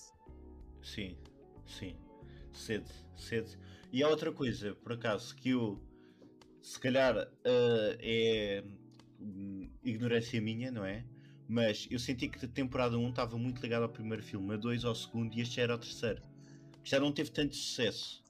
[0.81, 1.17] Sim,
[1.65, 1.95] sim.
[2.53, 3.57] Sede, sede.
[3.91, 5.81] E há outra coisa, por acaso, que eu
[6.61, 8.63] se calhar uh, é
[9.21, 11.05] Hum, ignorância minha, não é?
[11.47, 14.83] Mas eu senti que a temporada 1 estava muito ligada ao primeiro filme, a 2
[14.83, 16.23] ao segundo e este já era o terceiro.
[16.83, 18.20] Já não teve tanto sucesso.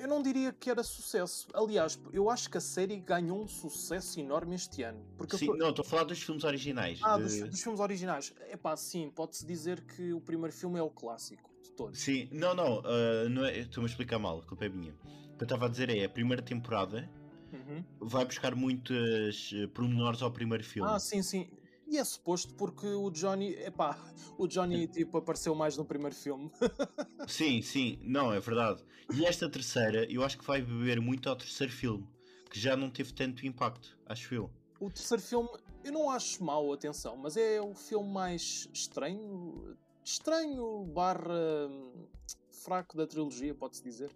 [0.00, 1.46] Eu não diria que era sucesso.
[1.52, 5.04] Aliás, eu acho que a série ganhou um sucesso enorme este ano.
[5.18, 6.98] Porque sim, não, estou a falar dos filmes originais.
[7.02, 7.24] Ah, de...
[7.24, 8.32] dos, dos, filmes originais.
[8.48, 12.00] É pá, sim, pode-se dizer que o primeiro filme é o clássico de todos.
[12.00, 14.94] Sim, não, não, uh, não é, estou-me a explicar mal, a culpa é minha.
[15.34, 17.06] O que eu estava a dizer é a primeira temporada
[17.52, 17.84] uhum.
[18.00, 20.88] vai buscar muitas uh, pormenores ao primeiro filme.
[20.90, 21.46] Ah, sim, sim.
[21.90, 23.98] E é suposto porque o Johnny, epá,
[24.38, 26.48] o Johnny tipo apareceu mais no primeiro filme.
[27.26, 28.84] sim, sim, não, é verdade.
[29.12, 32.06] E esta terceira, eu acho que vai beber muito ao terceiro filme,
[32.48, 34.48] que já não teve tanto impacto, acho eu.
[34.78, 35.48] O terceiro filme,
[35.82, 42.06] eu não acho mau, atenção, mas é o filme mais estranho, estranho barra hum,
[42.52, 44.12] fraco da trilogia, pode-se dizer.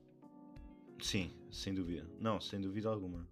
[1.02, 2.08] Sim, sem dúvida.
[2.20, 3.28] Não, sem dúvida alguma.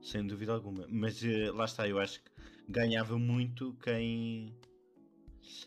[0.00, 0.86] Sem dúvida alguma.
[0.88, 2.31] Mas uh, lá está, eu acho que
[2.68, 4.54] ganhava muito quem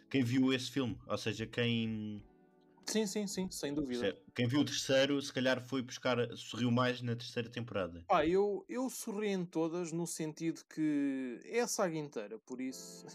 [0.09, 0.97] quem viu esse filme.
[1.07, 2.21] Ou seja, quem.
[2.85, 4.15] Sim, sim, sim, sem dúvida.
[4.35, 8.03] Quem viu o terceiro, se calhar foi buscar, sorriu mais na terceira temporada.
[8.07, 13.07] Pá, eu, eu sorri em todas no sentido que é a saga inteira, por isso.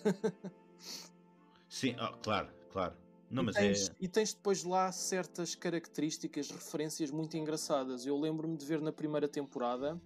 [1.69, 2.97] sim, oh, claro, claro.
[3.31, 3.93] Não, e, tens, é...
[4.01, 8.05] e tens depois lá certas características, referências muito engraçadas.
[8.05, 10.01] Eu lembro-me de ver na primeira temporada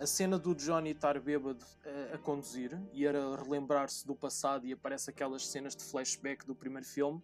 [0.00, 4.72] a cena do Johnny estar bêbado a, a conduzir e era relembrar-se do passado e
[4.72, 7.22] aparece aquelas cenas de flashback do primeiro filme.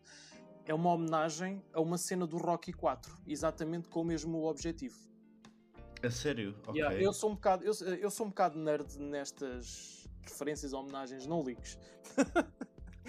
[0.66, 4.97] É uma homenagem a uma cena do Rocky 4, exatamente com o mesmo objetivo.
[6.03, 6.55] A sério?
[6.66, 6.81] Okay.
[6.81, 11.27] Yeah, eu, sou um bocado, eu, eu sou um bocado nerd nestas referências a homenagens
[11.27, 11.79] não leaks.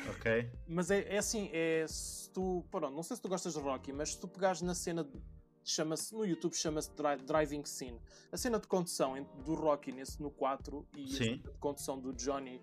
[0.09, 0.51] Ok.
[0.67, 2.63] Mas é, é assim, é se tu.
[2.69, 5.07] Pronto, não sei se tu gostas de Rocky, mas se tu pegares na cena.
[5.67, 6.91] Chama-se, no YouTube chama-se
[7.25, 7.99] Driving Scene.
[8.31, 11.13] A cena de condução do Rocky nesse, no 4 e Sim.
[11.13, 12.61] a cena de condução do Johnny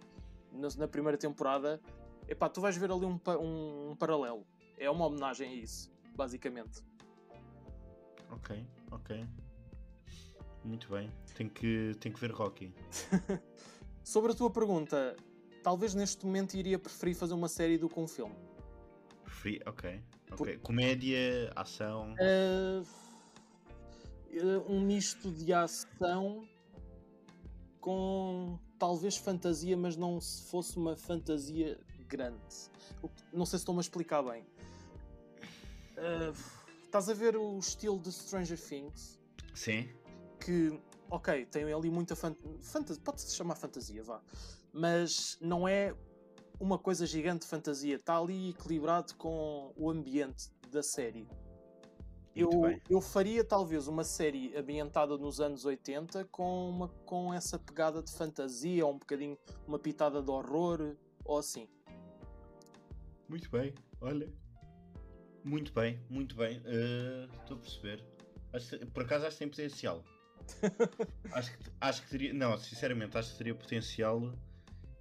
[0.53, 1.81] na, na, primeira temporada,
[2.29, 4.47] epá, tu vais ver ali um, um, um paralelo.
[4.79, 6.81] É uma homenagem a isso, basicamente.
[8.31, 9.27] Ok, ok.
[10.65, 11.11] Muito bem.
[11.35, 12.73] Tenho que, tenho que ver Rocky.
[14.05, 15.17] Sobre a tua pergunta,
[15.61, 18.37] talvez neste momento iria preferir fazer uma série do que um filme.
[19.25, 20.01] Preferi, ok.
[20.35, 20.59] Okay.
[20.59, 22.15] Comédia, ação.
[22.15, 22.87] Uh,
[24.69, 26.47] um misto de ação
[27.81, 31.79] com talvez fantasia, mas não se fosse uma fantasia
[32.09, 32.71] grande.
[33.33, 34.43] Não sei se estou-me a explicar bem.
[35.97, 36.35] Uh,
[36.85, 39.19] estás a ver o estilo de Stranger Things?
[39.55, 39.89] Sim.
[40.41, 40.81] Que,
[41.11, 43.03] ok, tem ali muita fantasia.
[43.05, 44.23] Pode-se chamar fantasia, vá
[44.73, 45.95] mas não é
[46.63, 47.97] uma coisa gigante de fantasia.
[47.97, 51.27] Está ali equilibrado com o ambiente da série.
[52.37, 52.51] Eu,
[52.89, 58.11] eu faria talvez uma série ambientada nos anos 80 com, uma, com essa pegada de
[58.13, 59.37] fantasia, ou um bocadinho,
[59.67, 61.69] uma pitada de horror, ou assim.
[63.29, 64.33] Muito bem, olha.
[65.45, 66.59] Muito bem, muito bem.
[66.59, 68.05] Uh, estou a perceber.
[68.53, 70.05] Acho, por acaso acho que tem potencial.
[71.33, 72.33] acho, que, acho que teria.
[72.33, 74.33] Não, sinceramente, acho que teria potencial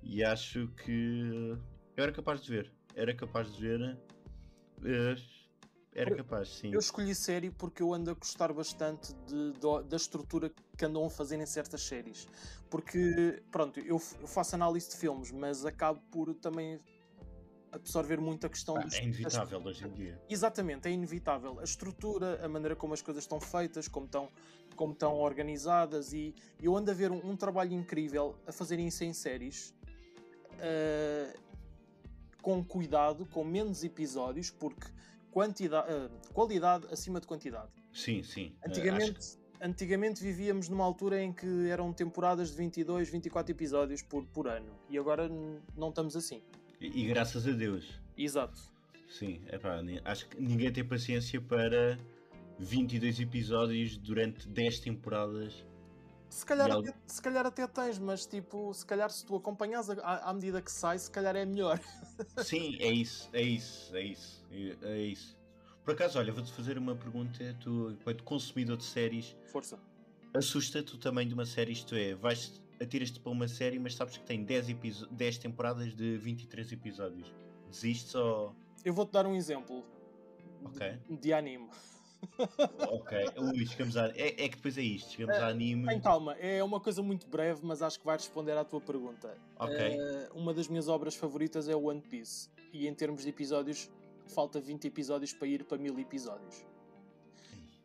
[0.04, 1.58] e acho que
[1.96, 2.72] eu era capaz de ver.
[2.96, 3.98] Era capaz de ver.
[4.80, 5.42] Uh,
[5.94, 6.74] era capaz, sim.
[6.74, 11.06] Eu escolhi série porque eu ando a gostar bastante de, de, da estrutura que andam
[11.06, 12.28] a fazer em certas séries.
[12.70, 16.80] Porque, pronto, eu, eu faço análise de filmes, mas acabo por também
[17.72, 18.94] absorver muito a questão ah, dos.
[18.94, 20.22] É inevitável hoje em dia.
[20.30, 21.60] Exatamente, é inevitável.
[21.60, 24.30] A estrutura, a maneira como as coisas estão feitas, como estão,
[24.76, 29.04] como estão organizadas, e eu ando a ver um, um trabalho incrível a fazerem isso
[29.04, 29.74] em séries.
[30.62, 31.40] Uh,
[32.42, 34.88] com cuidado, com menos episódios, porque
[35.32, 37.70] quantidade, uh, qualidade acima de quantidade.
[37.94, 38.54] Sim, sim.
[38.66, 44.26] Antigamente, uh, antigamente vivíamos numa altura em que eram temporadas de 22, 24 episódios por,
[44.26, 45.30] por ano e agora
[45.76, 46.42] não estamos assim.
[46.80, 48.02] E, e graças a Deus.
[48.18, 48.60] Exato.
[49.10, 51.98] Sim, epá, acho que ninguém tem paciência para
[52.58, 55.66] 22 episódios durante 10 temporadas.
[56.32, 60.30] Se calhar, até, se calhar até tens, mas tipo, se calhar se tu acompanhas à,
[60.30, 61.78] à medida que sai, se calhar é melhor.
[62.42, 65.38] Sim, é isso, é isso, é isso, é, é isso.
[65.84, 69.36] Por acaso, olha, vou-te fazer uma pergunta, tu, enquanto consumidor de séries.
[69.52, 69.78] Força.
[70.34, 74.16] Assusta-te o tamanho de uma série, isto é, vais atiras-te para uma série, mas sabes
[74.16, 74.68] que tem 10,
[75.12, 77.34] 10 temporadas de 23 episódios.
[77.70, 78.56] Desistes ou.
[78.86, 79.86] Eu vou-te dar um exemplo
[80.64, 80.98] okay.
[81.10, 81.70] de, de anime.
[82.90, 84.08] Ok, Ui, chegamos a...
[84.10, 85.88] é, é que depois é isto, chegamos é, a anime.
[85.88, 89.38] Tem calma, é uma coisa muito breve, mas acho que vai responder à tua pergunta.
[89.60, 89.76] Ok.
[89.76, 93.90] Uh, uma das minhas obras favoritas é One Piece, e em termos de episódios,
[94.28, 96.66] falta 20 episódios para ir para mil episódios.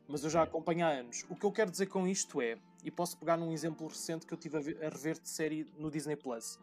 [0.08, 1.24] Mas eu já acompanho há anos.
[1.28, 4.32] O que eu quero dizer com isto é, e posso pegar num exemplo recente que
[4.32, 6.58] eu tive a, rever de série no Disney Plus.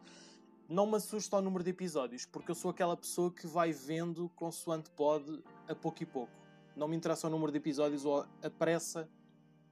[0.66, 4.30] Não me assusta o número de episódios, porque eu sou aquela pessoa que vai vendo
[4.30, 6.32] consoante pode, a pouco e pouco.
[6.76, 9.08] Não me interessa o número de episódios ou a pressa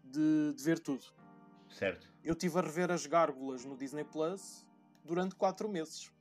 [0.05, 1.05] de, de ver tudo.
[1.69, 2.09] Certo.
[2.23, 4.67] Eu tive a rever as gárgulas no Disney Plus
[5.05, 6.13] durante 4 meses.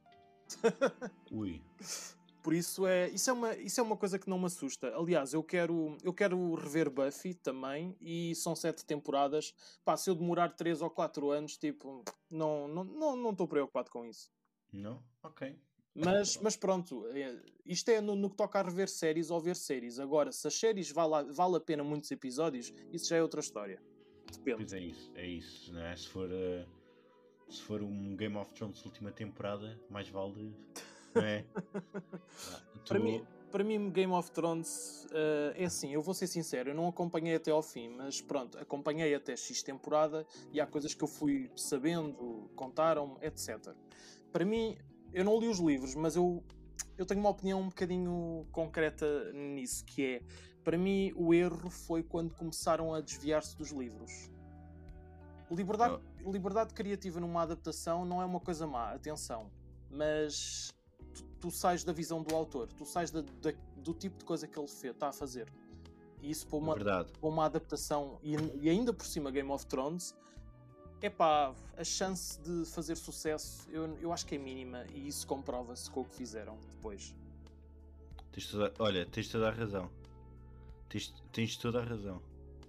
[1.31, 1.61] Ui.
[2.41, 4.95] Por isso é, isso é uma, isso é uma coisa que não me assusta.
[4.97, 9.53] Aliás, eu quero, eu quero rever Buffy também e são sete temporadas.
[9.85, 13.91] Pá, se eu demorar três ou quatro anos, tipo, não estou não, não, não preocupado
[13.91, 14.31] com isso.
[14.73, 15.03] Não?
[15.21, 15.55] Ok.
[15.93, 19.55] Mas, mas pronto, é, isto é no, no, que toca a rever séries ou ver
[19.55, 19.99] séries.
[19.99, 23.81] Agora, se as séries vale, vale a pena muitos episódios, isso já é outra história.
[24.31, 24.57] Depende.
[24.57, 25.95] Pois é isso, é isso, né?
[25.95, 30.53] Se for, uh, se for um Game of Thrones última temporada, mais vale
[31.13, 31.45] não é?
[32.87, 36.75] para, mim, para mim, Game of Thrones uh, é assim, eu vou ser sincero, eu
[36.75, 41.03] não acompanhei até ao fim, mas pronto, acompanhei até X temporada e há coisas que
[41.03, 43.75] eu fui sabendo, contaram etc.
[44.31, 44.77] Para mim,
[45.13, 46.43] eu não li os livros, mas eu,
[46.97, 50.21] eu tenho uma opinião um bocadinho concreta nisso, que é,
[50.63, 54.29] para mim, o erro foi quando começaram a desviar-se dos livros.
[55.49, 59.51] Liberdade, liberdade criativa numa adaptação não é uma coisa má, atenção.
[59.89, 60.73] Mas
[61.13, 64.47] tu, tu sais da visão do autor, tu sais da, da, do tipo de coisa
[64.47, 65.51] que ele está a fazer.
[66.21, 70.15] E isso para uma, para uma adaptação, e, e, ainda por cima Game of Thrones,
[71.05, 75.25] é pá, a chance de fazer sucesso eu, eu acho que é mínima e isso
[75.25, 77.15] comprova-se com o que fizeram depois.
[78.31, 79.89] Tens toda, olha, tens toda a razão.
[80.87, 82.21] Tens, tens toda a razão.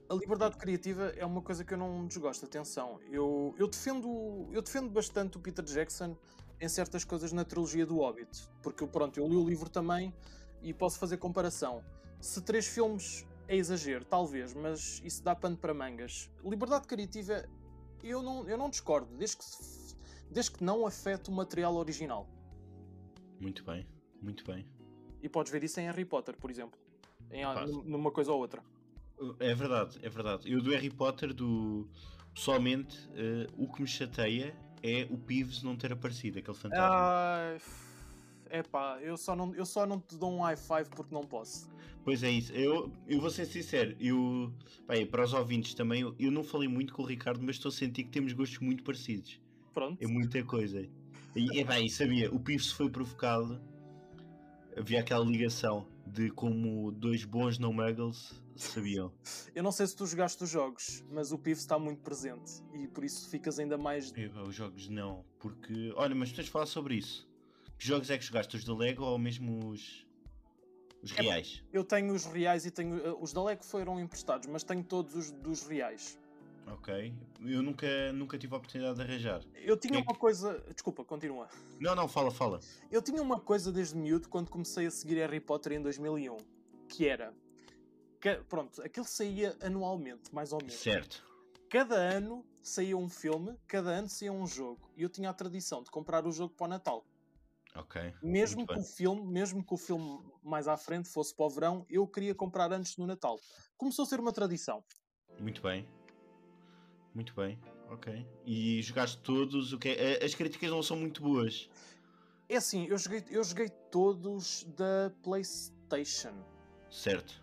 [0.08, 3.00] A liberdade criativa é uma coisa que eu não desgosto, atenção.
[3.10, 6.16] Eu, eu, defendo, eu defendo bastante o Peter Jackson
[6.60, 8.48] em certas coisas na trilogia do Hobbit.
[8.62, 10.12] Porque pronto, eu li o livro também
[10.60, 11.82] e posso fazer comparação.
[12.20, 16.30] Se três filmes é exagero, talvez, mas isso dá pano para mangas.
[16.44, 17.48] Liberdade criativa,
[18.03, 19.44] eu não, eu não discordo, desde que,
[20.30, 22.28] desde que não afete o material original.
[23.40, 23.86] Muito bem,
[24.20, 24.66] muito bem.
[25.22, 26.78] E podes ver isso em Harry Potter, por exemplo.
[27.30, 27.44] Em,
[27.84, 28.62] numa coisa ou outra.
[29.38, 30.53] É verdade, é verdade.
[30.53, 31.88] Eu do Harry Potter, do
[32.34, 36.88] pessoalmente, uh, o que me chateia é o Pives não ter aparecido, aquele fantasma.
[36.88, 37.57] Ah,
[38.53, 41.22] é pá, eu só não, eu só não te dou um high five porque não
[41.22, 41.68] posso.
[42.05, 44.53] Pois é isso, eu, eu vou ser sincero, eu,
[44.86, 47.70] bem, para os ouvintes também, eu, eu não falei muito com o Ricardo, mas estou
[47.70, 49.40] a sentir que temos gostos muito parecidos.
[49.72, 50.03] Pronto.
[50.03, 50.86] É muita coisa.
[51.34, 53.59] E, é bem, sabia, o Pives foi provocado,
[54.76, 59.11] havia aquela ligação de como dois bons no muggles sabiam.
[59.55, 62.86] Eu não sei se tu jogaste os jogos, mas o PIF está muito presente e
[62.86, 64.12] por isso ficas ainda mais.
[64.14, 65.92] Eu, os jogos não, porque.
[65.96, 67.31] Olha, mas tens de falar sobre isso.
[67.82, 68.56] Que jogos é que jogaste?
[68.56, 70.06] Os da Lego ou mesmo os.
[71.02, 71.64] Os reais.
[71.72, 72.96] Eu tenho os reais e tenho.
[73.04, 76.16] eh, Os da Lego foram emprestados, mas tenho todos os dos reais.
[76.68, 77.12] Ok.
[77.44, 79.42] Eu nunca, nunca tive a oportunidade de arranjar.
[79.56, 80.64] Eu tinha É que- uma coisa.
[80.72, 81.48] Desculpa, continua.
[81.80, 82.60] Não, não, fala, fala.
[82.88, 86.36] Eu tinha uma coisa desde miúdo quando comecei a seguir Harry Potter em 2001,
[86.88, 87.34] que era.
[88.20, 90.74] que- pronto, aquilo saía anualmente, mais ou menos.
[90.74, 91.26] Certo.
[91.68, 94.88] Cada ano saía um filme, cada ano saía um jogo.
[94.96, 97.04] E eu tinha a tradição de comprar o jogo para o Natal.
[97.74, 98.14] Ok.
[98.22, 101.86] Mesmo que o filme, mesmo que o filme mais à frente fosse para o verão,
[101.88, 103.38] eu queria comprar antes do Natal.
[103.76, 104.84] Começou a ser uma tradição.
[105.40, 105.88] Muito bem.
[107.14, 107.58] Muito bem.
[107.90, 108.26] Ok.
[108.44, 109.72] E jogaste todos.
[109.72, 111.68] O que é- As críticas não são muito boas.
[112.48, 116.34] É assim, eu joguei, eu joguei todos da PlayStation.
[116.90, 117.40] Certo.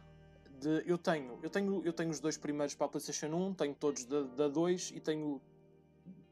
[0.60, 3.74] De- eu, tenho, eu, tenho, eu tenho os dois primeiros para a PlayStation 1, tenho
[3.74, 5.42] todos da, da 2 e tenho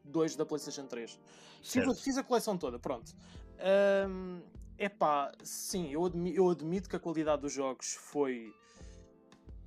[0.03, 1.19] dois da PlayStation 3.
[1.63, 3.11] Fiz, fiz a coleção toda, pronto.
[3.59, 4.07] É
[4.77, 8.53] epá, sim, eu, admi- eu admito que a qualidade dos jogos foi.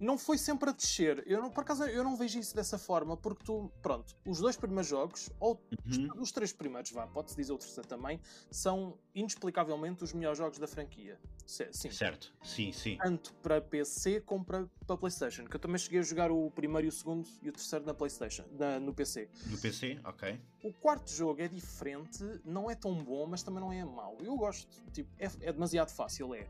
[0.00, 1.22] Não foi sempre a descer.
[1.26, 4.56] Eu não, por acaso eu não vejo isso dessa forma, porque tu, pronto, os dois
[4.56, 6.08] primeiros jogos, ou Uhum.
[6.22, 8.18] os três primeiros, vá, pode-se dizer o terceiro também,
[8.50, 11.20] são inexplicavelmente os melhores jogos da franquia.
[11.46, 11.90] Sim.
[11.90, 12.32] Certo.
[12.42, 12.96] Sim, sim.
[12.96, 15.44] Tanto para PC como para, para PlayStation.
[15.44, 17.92] Que eu também cheguei a jogar o primeiro e o segundo e o terceiro na
[17.92, 19.28] PlayStation, na- no PC.
[19.46, 20.00] No PC?
[20.04, 20.40] Ok.
[20.64, 24.16] O quarto jogo é diferente, não é tão bom, mas também não é mau.
[24.22, 26.46] Eu gosto, tipo, é, é demasiado fácil, é.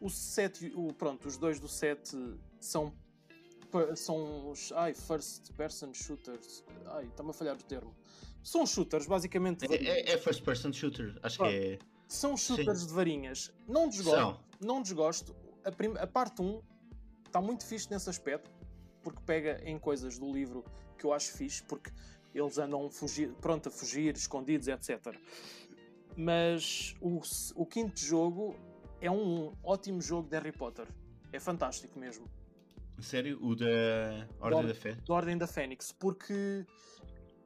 [0.00, 2.16] O 7, o, pronto, os dois do 7
[2.60, 2.92] são,
[3.96, 6.62] são os ai, first person shooters.
[6.86, 7.94] Ai, está-me a falhar o termo.
[8.42, 9.64] São shooters, basicamente.
[9.72, 11.18] É, é- é first person shooter.
[11.22, 11.78] Acho que é.
[12.06, 13.50] São shooters de varinhas.
[13.66, 14.18] Não desgosto.
[14.20, 14.40] São.
[14.60, 15.34] Não desgosto.
[15.64, 16.60] A, prim- a parte 1
[17.26, 18.50] está muito fixe nesse aspecto,
[19.02, 20.62] porque pega em coisas do livro
[20.98, 21.90] que eu acho fixe, porque
[22.34, 25.16] eles andam fugir, pronto, a fugir, escondidos, etc.
[26.16, 27.20] Mas o,
[27.56, 28.54] o quinto jogo
[29.04, 30.86] é um ótimo jogo de Harry Potter.
[31.32, 32.28] É fantástico mesmo.
[33.00, 33.38] Sério?
[33.44, 33.66] O da
[34.40, 34.94] Ordem Dom- da Fé?
[34.94, 36.64] Da Ordem da Fênix, porque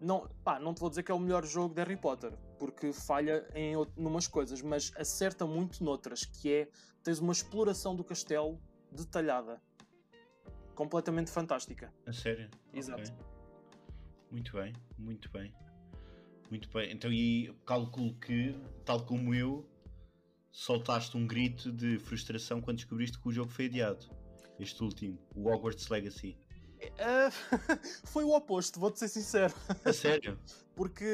[0.01, 2.93] não, pá, não te vou dizer que é o melhor jogo de Harry Potter, porque
[2.93, 6.69] falha em numas coisas, mas acerta muito noutras, que é
[7.03, 8.61] tens uma exploração do castelo
[8.93, 9.61] detalhada.
[10.75, 11.93] Completamente fantástica.
[12.07, 12.49] A sério?
[12.73, 13.11] Exato.
[13.11, 13.25] Ok.
[14.31, 15.53] Muito bem, muito bem.
[16.51, 16.93] Muito bem.
[16.93, 18.55] Então, e calculo que,
[18.85, 19.67] tal como eu,
[20.51, 24.07] soltaste um grito de frustração quando descobriste que o jogo foi adiado.
[24.59, 26.37] Este último, o Hogwarts Legacy.
[26.99, 27.31] Ah,
[28.07, 29.55] foi o oposto, vou-te ser sincero.
[29.85, 30.39] A sério?
[30.75, 31.05] Porque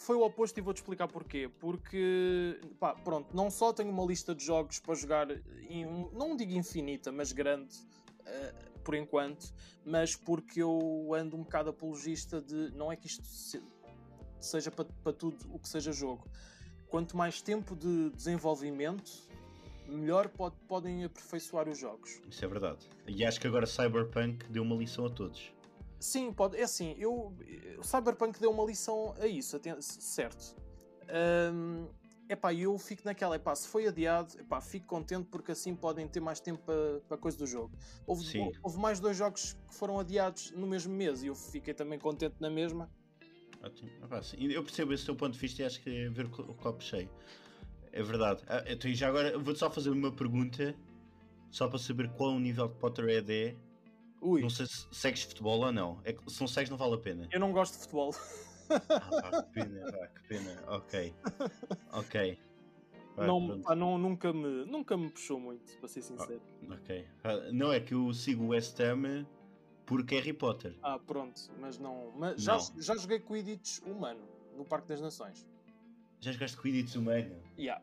[0.00, 1.48] foi o oposto e vou-te explicar porquê.
[1.60, 5.28] Porque, pá, pronto, não só tenho uma lista de jogos para jogar,
[5.70, 7.72] em não digo infinita, mas grande,
[8.24, 9.54] eh, por enquanto,
[9.84, 12.72] mas porque eu ando um bocado apologista de.
[12.72, 13.62] Não é que isto se-
[14.40, 16.28] seja para, para tudo o que seja jogo.
[16.88, 19.10] Quanto mais tempo de desenvolvimento,
[19.88, 22.20] melhor pode- podem aperfeiçoar os jogos.
[22.30, 22.88] Isso é verdade.
[23.06, 25.52] E acho que agora Cyberpunk deu uma lição a todos.
[25.98, 26.56] Sim, pode.
[26.56, 27.34] É assim, eu.
[27.78, 30.54] O Cyberpunk deu uma lição a isso, certo.
[31.52, 31.88] Hum,
[32.28, 36.20] epá, eu fico naquela, epá, se foi adiado, epá, fico contente porque assim podem ter
[36.20, 36.62] mais tempo
[37.08, 37.72] para a coisa do jogo.
[38.06, 38.24] Houve,
[38.62, 42.34] houve mais dois jogos que foram adiados no mesmo mês e eu fiquei também contente
[42.40, 42.90] na mesma.
[43.66, 43.90] Ótimo.
[44.10, 44.20] Ah.
[44.38, 46.54] Eu percebo esse teu ponto de vista e acho que é ver o co- o
[46.54, 47.10] copo cheio.
[47.92, 48.42] É verdade.
[48.46, 50.74] Ah, então, já agora vou-te só fazer uma pergunta,
[51.50, 53.56] só para saber qual o nível de Potterhead é.
[54.20, 56.00] Ui, Não sei se segues futebol ou não.
[56.04, 57.28] É que se não segues, não vale a pena.
[57.32, 58.14] eu não gosto de futebol.
[58.68, 60.64] Ah, que pena, pá, que pena.
[60.68, 61.14] Ok.
[61.92, 62.38] Ok.
[63.14, 66.42] Pá, não, pá, não, nunca, me, nunca me puxou muito, para ser sincero.
[66.70, 67.06] Ok.
[67.24, 69.24] Ah, Não é que eu sigo o West Ham
[69.86, 70.74] porque é Harry Potter.
[70.82, 72.12] Ah, pronto, mas não.
[72.16, 72.82] Mas já, Não.
[72.82, 74.20] já joguei Quidditch humano
[74.56, 75.46] no Parque das Nações.
[76.20, 77.34] Já jogaste Quidditch humano?
[77.58, 77.82] Yeah.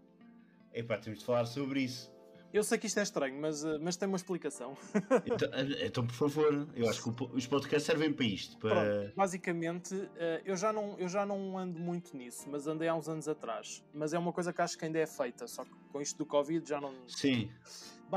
[0.73, 2.11] Epá, temos de falar sobre isso.
[2.51, 4.77] Eu sei que isto é estranho, mas, eh, mas tem uma explicação.
[5.25, 8.57] Então, ah, então, por favor, eu acho que o po- os podcasts servem para isto.
[8.59, 8.75] Para...
[8.75, 12.93] Pronto, basicamente, eh, eu já, não, eu já não ando muito nisso, mas andei há
[12.95, 13.83] uns anos atrás.
[13.91, 16.27] Mas é uma coisa que acho que ainda é feita, só que com isto do
[16.27, 16.93] Covid já não.
[17.07, 17.49] Sim.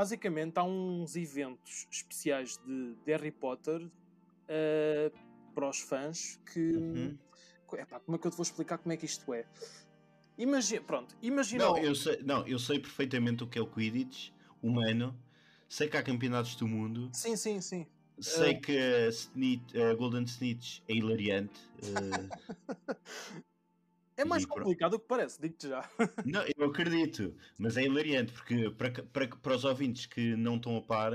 [0.01, 3.89] Basicamente, há uns eventos especiais de, de Harry Potter
[4.47, 5.11] eh,
[5.55, 6.59] para os fãs que.
[6.75, 7.17] Uhum.
[7.73, 9.43] Epá, como é que eu te vou explicar como é que isto é?
[10.37, 11.65] Imagina, pronto, imagina.
[11.65, 14.29] Não, eu sei, não, eu sei perfeitamente o que é o Quidditch
[14.61, 15.19] humano.
[15.67, 17.09] Sei que há campeonatos do mundo.
[17.11, 17.87] Sim, sim, sim.
[18.19, 18.59] Sei Eh.
[18.59, 21.59] que a, Snitch- a Golden Snitch é hilariante.
[21.81, 22.29] eh,
[24.17, 25.89] É mais E complicado do que parece, digo-te já.
[26.23, 30.75] não, eu acredito, mas é hilariante porque para, para, para os ouvintes que não estão
[30.77, 31.13] a par,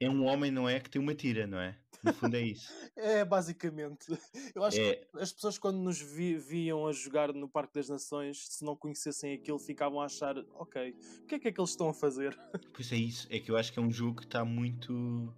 [0.00, 0.80] é um homem, não é?
[0.80, 1.80] Que tem uma tira, não é?
[2.02, 2.78] No fundo é isso.
[2.96, 4.06] É, basicamente.
[4.54, 4.94] Eu acho É.
[5.12, 8.76] que as pessoas, quando nos vi- viam a jogar no Parque das Nações, se não
[8.76, 10.90] conhecessem aquilo, ficavam a achar: ok,
[11.22, 12.36] o que é que é que eles estão a fazer?
[12.72, 13.26] Pois é isso.
[13.30, 15.34] É que eu acho que é um jogo que está muito.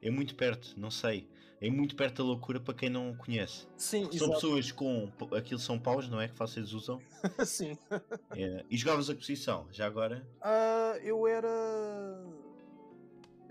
[0.00, 1.30] É muito perto, não sei.
[1.60, 3.66] É muito perto da loucura para quem não conhece.
[3.76, 5.10] Sim, São pessoas com.
[5.36, 6.26] Aquilo são paus, não é?
[6.28, 6.98] Que vocês usam.
[7.44, 7.76] Sim.
[8.30, 9.66] É, E jogavas a posição?
[9.70, 10.26] Já agora?
[10.40, 11.48] Ah, eu era.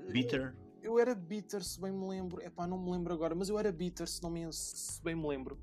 [0.09, 0.55] Bitter?
[0.81, 2.41] Eu era bitter, se bem me lembro.
[2.41, 5.27] Epá, não me lembro agora, mas eu era bitter, se, não me, se bem me
[5.27, 5.59] lembro.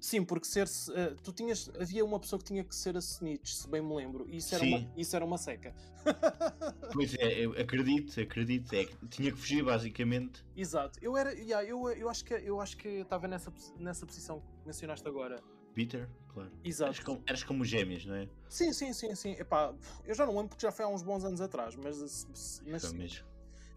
[0.00, 1.70] Sim, porque ser eh, tu tinhas.
[1.78, 4.26] Havia uma pessoa que tinha que ser a snitch, se bem me lembro.
[4.28, 4.74] E isso era, Sim.
[4.74, 5.74] uma, isso era uma seca.
[6.92, 8.72] Pois é, eu acredito, acredito.
[8.74, 10.44] É, que tinha que fugir basicamente.
[10.56, 10.98] Exato.
[11.00, 11.32] Eu era.
[11.34, 15.40] yeah, eu, eu acho que eu acho que estava nessa, nessa posição que mencionaste agora.
[15.74, 16.50] Bitter, claro.
[16.64, 16.90] Exato.
[16.92, 18.28] Eras como, eras como gêmeos, não é?
[18.48, 19.32] Sim, sim, sim, sim.
[19.32, 19.72] Epá,
[20.04, 22.26] eu já não lembro porque já foi há uns bons anos atrás, mas,
[22.66, 23.26] mas, Então mesmo.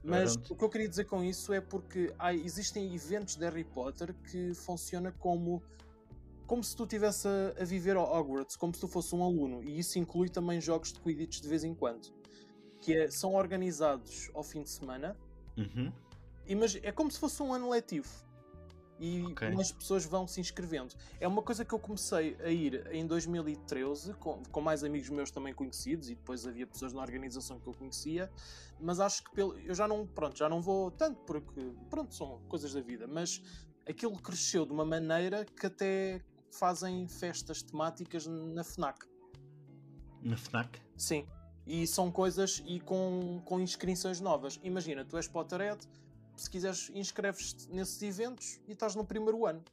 [0.03, 0.53] mas Pronto.
[0.53, 4.15] o que eu queria dizer com isso é porque há, existem eventos de Harry Potter
[4.31, 5.61] que funciona como
[6.47, 9.63] como se tu estivesse a, a viver ao Hogwarts, como se tu fosse um aluno,
[9.63, 12.13] e isso inclui também jogos de Quidditch de vez em quando,
[12.79, 15.17] que é- são organizados ao fim de semana,
[15.57, 15.91] Uhum.
[16.45, 18.09] e, mas é como se fosse um ano letivo.
[18.99, 19.49] E Ok.
[19.49, 20.93] mais pessoas vão se inscrevendo.
[21.19, 25.31] É uma coisa que eu comecei a ir em 2013, com, com mais amigos meus
[25.31, 28.31] também conhecidos, e depois havia pessoas na organização que eu conhecia,
[28.79, 32.39] mas acho que pelo, eu já não, pronto, já não vou tanto, porque pronto, são
[32.47, 33.41] coisas da vida, mas
[33.87, 36.21] aquilo cresceu de uma maneira que até
[36.53, 39.05] fazem festas temáticas na FNAC.
[40.21, 40.79] Na FNAC?
[40.95, 41.27] Sim.
[41.65, 44.59] E são coisas e com, com inscrições novas.
[44.63, 45.87] Imagina, tu és Potterhead,
[46.35, 49.63] se quiseres inscreves-te nesses eventos e estás no primeiro ano.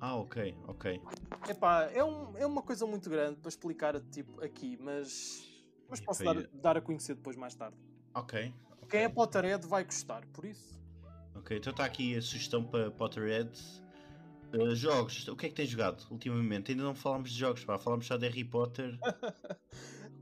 [0.00, 1.00] Ah, ok, ok.
[1.48, 6.22] Epá, é, um, é uma coisa muito grande para explicar tipo, aqui, mas, mas posso
[6.22, 7.76] dar, dar a conhecer depois mais tarde.
[8.14, 8.52] Ok.
[8.88, 10.82] Quem é Potterhead vai gostar, por isso.
[11.36, 13.50] Ok, então está aqui a sugestão para Potterhead.
[14.62, 16.70] Uh, jogos, o que é que tens jogado ultimamente?
[16.72, 18.98] Ainda não falámos de jogos, pá, falámos só de Harry Potter.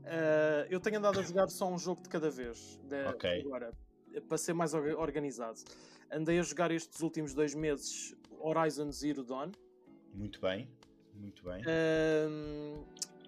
[0.05, 2.77] Eh, eu tenho andado a jogar só um jogo de cada vez.
[2.83, 3.41] de- Ok.
[3.45, 3.71] Agora,
[4.27, 5.57] para ser mais orga- organizado.
[6.11, 9.51] Andei a jogar estes últimos dois meses Horizon Zero Dawn.
[10.13, 10.67] Muito bem,
[11.15, 11.63] muito bem.
[11.65, 12.83] Ahm,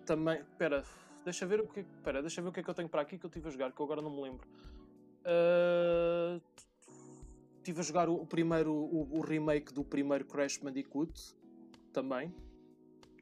[0.05, 0.83] também, espera,
[1.23, 3.17] deixa ver o que, espera, deixa ver o que é que eu tenho para aqui
[3.17, 4.45] que eu estive a jogar, que eu agora não me lembro.
[5.23, 6.37] Ah,
[7.65, 11.35] Estive a jogar o, primeiro, o, o remake do primeiro Crash Bandicoot,
[11.91, 12.31] também.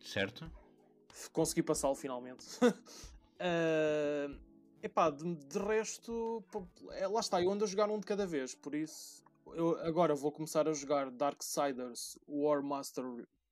[0.02, 0.52] Certo?
[1.32, 2.46] Consegui passá-lo finalmente.
[3.46, 4.30] Ah,
[4.82, 6.42] epá, de, de resto,
[6.92, 10.16] é, lá está, eu ando a jogar um de cada vez, por isso eu agora
[10.16, 13.04] vou começar a jogar Darksiders War Master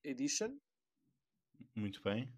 [0.02, 0.56] Edition.
[1.76, 2.32] Muito bem.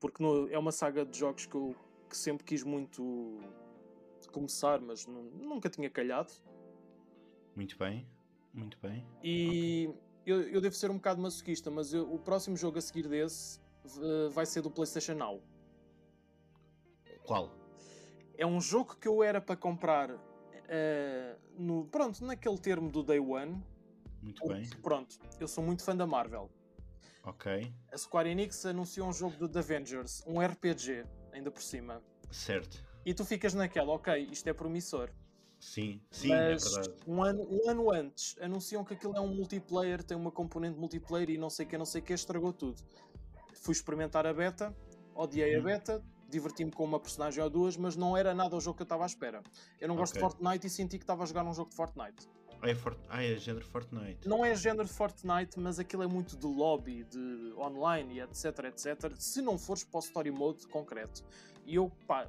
[0.00, 1.76] porque no- é uma saga de jogos que eu
[2.10, 3.38] que sempre quis muito
[4.32, 6.32] começar, mas nu- nunca tinha calhado.
[7.56, 8.06] Muito bem.
[8.52, 9.04] Muito bem.
[9.22, 9.90] E
[10.24, 13.60] eu, eu devo ser um bocado masoquista, mas eu- o próximo jogo a seguir desse
[14.32, 15.42] vai ser do PlayStation Now.
[17.24, 17.50] Qual?
[18.36, 20.10] É um jogo que eu era para comprar
[20.68, 23.62] eh, no, pronto, naquele termo do Day One.
[24.22, 24.68] Muito porque, bem.
[24.82, 26.50] Pronto, eu sou muito fã da Marvel.
[27.24, 27.72] Ok.
[27.92, 32.02] A Square Enix anunciou um jogo de The Avengers, um RPG, ainda por cima.
[32.30, 32.84] Certo.
[33.04, 35.10] E tu ficas naquela, ok, isto é promissor.
[35.58, 36.94] Sim, sim, Mas é verdade.
[37.06, 41.30] um ano, um ano antes anunciam que aquilo é um multiplayer, tem uma componente multiplayer
[41.30, 42.82] e não sei o que, não sei o que, estragou tudo.
[43.62, 44.74] Fui experimentar a beta,
[45.14, 45.62] odiei a Hum.
[45.64, 48.86] beta, diverti-me com uma personagem ou duas, mas não era nada o jogo que eu
[48.86, 49.42] estava à espera.
[49.80, 50.30] Eu não gosto de Ok.
[50.30, 52.28] Fortnite e senti que estava a jogar um jogo de Fortnite.
[52.60, 52.98] Ah, é, Fort...
[53.08, 54.26] ah, é género Fortnite.
[54.26, 58.44] Não é género de Fortnite, mas aquilo é muito de lobby, de online e etc,
[58.64, 59.14] etc.
[59.18, 61.22] Se não fores para o story mode concreto.
[61.66, 62.28] E eu, pá,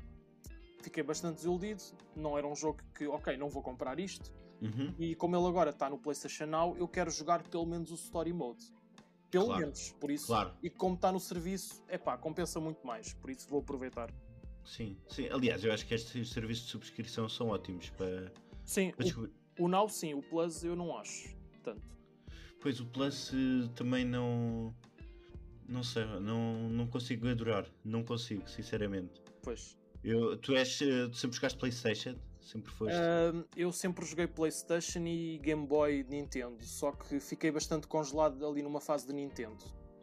[0.87, 1.83] fiquei bastante desiludido.
[2.15, 4.33] Não era um jogo que, ok, não vou comprar isto.
[4.61, 4.93] Uhum.
[4.97, 8.33] E como ele agora está no PlayStation Now, eu quero jogar pelo menos o Story
[8.33, 8.63] Mode.
[9.29, 9.61] Pelo Claro.
[9.61, 10.27] menos, por isso.
[10.27, 10.53] Claro.
[10.63, 13.13] E como está no serviço, é pá, compensa muito mais.
[13.13, 14.09] Por isso vou aproveitar.
[14.63, 15.27] Sim, sim.
[15.29, 18.31] Aliás, eu acho que estes serviços de subscrição são ótimos para.
[18.65, 19.31] Sim, para descobrir.
[19.59, 21.35] o, o Now sim, o Plus eu não acho.
[21.63, 21.81] Tanto.
[22.61, 24.73] Pois o Plus eh, também não.
[25.67, 27.65] Não sei, não, não consigo adorar.
[27.83, 29.21] Não consigo, sinceramente.
[29.43, 29.77] Pois.
[30.07, 30.81] Eu, tu és.
[30.81, 32.15] eh, Tu sempre jogaste PlayStation?
[32.41, 32.95] Sempre foste?
[32.95, 36.63] Ahm, eu sempre joguei PlayStation e Game Boy Nintendo.
[36.63, 39.57] Só que fiquei bastante congelado ali numa fase de Nintendo.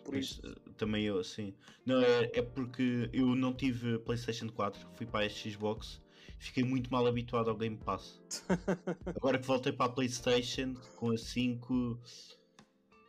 [0.05, 0.43] Por Pois, isso.
[0.47, 1.55] eh, também eu, sim.
[1.87, 6.03] Não, é, é porque eu não tive PlayStation 4, fui para a Xbox,
[6.39, 8.21] fiquei muito mal habituado ao Game Pass.
[9.17, 11.99] Agora que voltei para a PlayStation com a 5,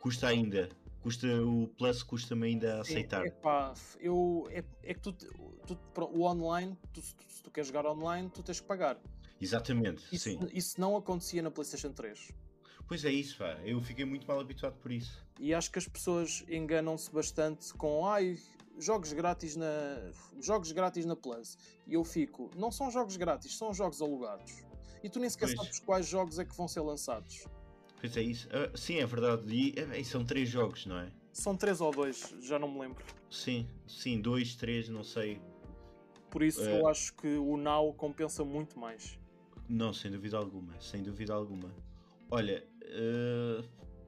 [0.00, 0.70] custa ainda.
[1.06, 3.24] Custa, o Plus custa-me ainda a aceitar.
[3.24, 5.78] É, epá, eu, é, é que tu, tu-
[6.12, 8.98] o online, tu- se tu queres jogar online, tu tens que pagar.
[9.40, 10.40] Exatamente, Isso, sim.
[10.52, 12.32] isso não acontecia na PlayStation 3.
[12.88, 13.56] Pois é isso, pá.
[13.64, 15.24] Eu fiquei muito mal habituado por isso.
[15.38, 18.36] E acho que as pessoas enganam-se bastante com ai,
[18.76, 21.56] jogos grátis na jogos grátis na Plus.
[21.86, 24.52] E eu fico, não são jogos grátis, são jogos alugados.
[25.04, 25.56] E tu nem sequer Pois.
[25.56, 27.44] sabes quais jogos é que vão ser lançados.
[28.06, 28.48] Pois é isso.
[28.52, 29.42] Ah, sim, é verdade.
[29.52, 31.10] E, eh, são três jogos, não é?
[31.32, 33.04] São três ou dois, já não me lembro.
[33.28, 35.40] Sim, sim, dois, três, não sei.
[36.30, 36.78] Por isso É.
[36.80, 39.18] eu acho que o Now compensa muito mais.
[39.68, 41.68] Não, sem dúvida alguma, sem dúvida alguma.
[42.30, 43.64] Olha, eh,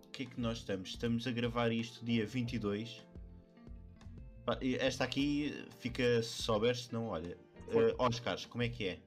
[0.06, 0.90] o que é que nós estamos?
[0.90, 3.04] Estamos a gravar isto dia 22.
[4.46, 7.36] Pá, e Esta aqui fica se souberes, se não, olha.
[7.70, 8.98] Eh, Oscars, como é que é?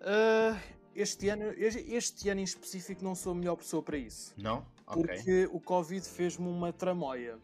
[0.00, 0.58] Ah,
[0.94, 4.34] este, ano, este ano em específico não sou a melhor pessoa para isso.
[4.36, 4.66] Não?
[4.86, 5.02] Ok.
[5.02, 7.38] Porque o Covid fez-me uma tramóia.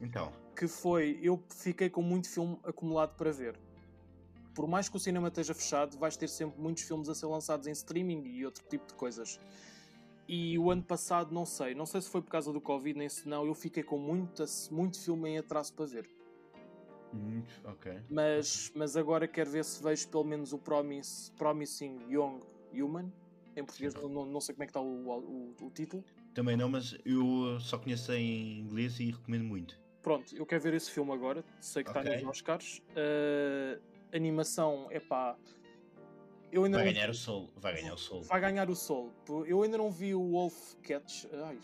[0.00, 3.58] Então, que foi eu fiquei com muito filme acumulado para ver.
[4.54, 7.68] Por mais que o cinema esteja fechado, vais ter sempre muitos filmes a ser lançados
[7.68, 9.38] em streaming e outro tipo de coisas.
[10.26, 13.08] E o ano passado, não sei, não sei se foi por causa do Covid nem
[13.08, 16.10] se não, eu fiquei com muita, muito filme em atraso para ver.
[17.12, 18.00] muito, ok.
[18.10, 22.40] Mas, mas agora quero ver se vejo pelo menos o Promise, Promising Young
[22.72, 23.12] Human.
[23.56, 26.04] Em português, não, não sei como é que está o, o, o título.
[26.32, 29.78] Também não, mas eu só conheço em inglês e recomendo muito.
[30.02, 31.44] Pronto, eu quero ver esse filme agora.
[31.60, 32.80] Sei que está nos Oscars.
[32.90, 33.82] Uh,
[34.14, 35.36] animação, é pá.
[36.50, 38.22] Eu ainda Vai ganhar o Soul, vai ganhar o Soul.
[38.22, 39.12] vai ganhar o Soul.
[39.46, 41.26] Eu ainda não vi o Wolf Catch.
[41.44, 41.58] Ai,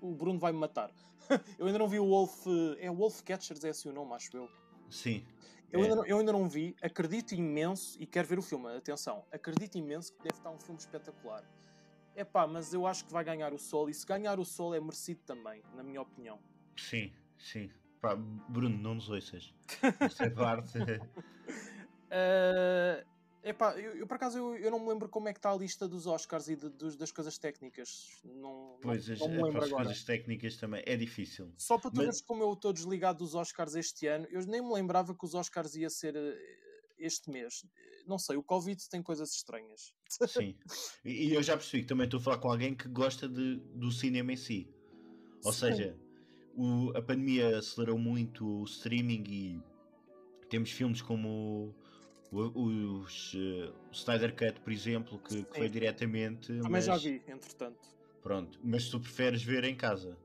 [0.00, 0.90] o Bruno vai me matar.
[1.58, 2.46] eu ainda não vi o Wolf.
[2.78, 4.48] É Wolf Catchers, é assim o nome, acho eu.
[4.90, 5.24] Sim.
[5.74, 5.82] Eu, É.
[5.82, 8.68] ainda não, eu ainda não vi, acredito imenso e quero ver o filme.
[8.76, 11.42] Atenção, acredito imenso que deve estar um filme espetacular.
[12.14, 14.72] É pá, mas eu acho que vai ganhar o Sol e se ganhar o Sol
[14.72, 16.38] é merecido também, na minha opinião.
[16.76, 17.68] Sim, sim.
[18.00, 19.52] Pá, Bruno, não nos ouças.
[19.98, 20.78] Esta parte.
[22.10, 23.04] Uh,
[23.44, 25.56] epá, eu, eu, por acaso eu, eu não me lembro como é que está a
[25.56, 28.08] lista dos Oscars e de- dos- das coisas técnicas.
[28.24, 29.84] Não, Pois, não, as, não me as lembro agora.
[29.84, 31.52] coisas técnicas também é difícil.
[31.58, 34.60] Só para tu Mas- veres como eu estou desligado dos Oscars este ano, eu nem
[34.62, 36.36] me lembrava que os Oscars ia ser eh,
[36.98, 37.64] este mês.
[38.06, 39.94] Não sei, o Covid tem coisas estranhas.
[40.28, 40.54] Sim.
[41.04, 43.56] E, e eu já percebi que também estou a falar com alguém que gosta de,
[43.74, 44.68] do cinema em si.
[45.44, 45.58] Ou Sim.
[45.60, 45.98] seja,
[46.54, 49.62] o- a pandemia acelerou muito o streaming e
[50.48, 51.74] temos filmes como
[52.42, 56.48] o, os, eh, o Snyder Cut, por exemplo, que, que foi diretamente.
[56.48, 57.88] Também mas, já vi, entretanto.
[58.22, 60.16] Pronto, mas tu preferes ver em casa.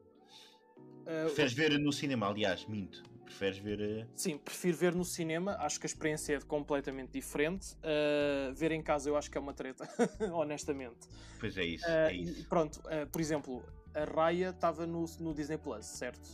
[1.02, 3.04] Uh, Preferes ver no cinema, aliás, minto.
[3.26, 3.80] Preferes ver.
[3.82, 7.74] eh, Sim, prefiro ver no cinema, acho que a experiência é completamente diferente.
[7.76, 9.88] Uh, ver em casa eu acho que é uma treta,
[10.34, 11.08] honestamente.
[11.40, 12.50] Pois é isso, Uh, é e isso.
[12.50, 12.82] pronto,
[13.12, 16.28] por exemplo, a Raya estava no, no Disney Plus, certo?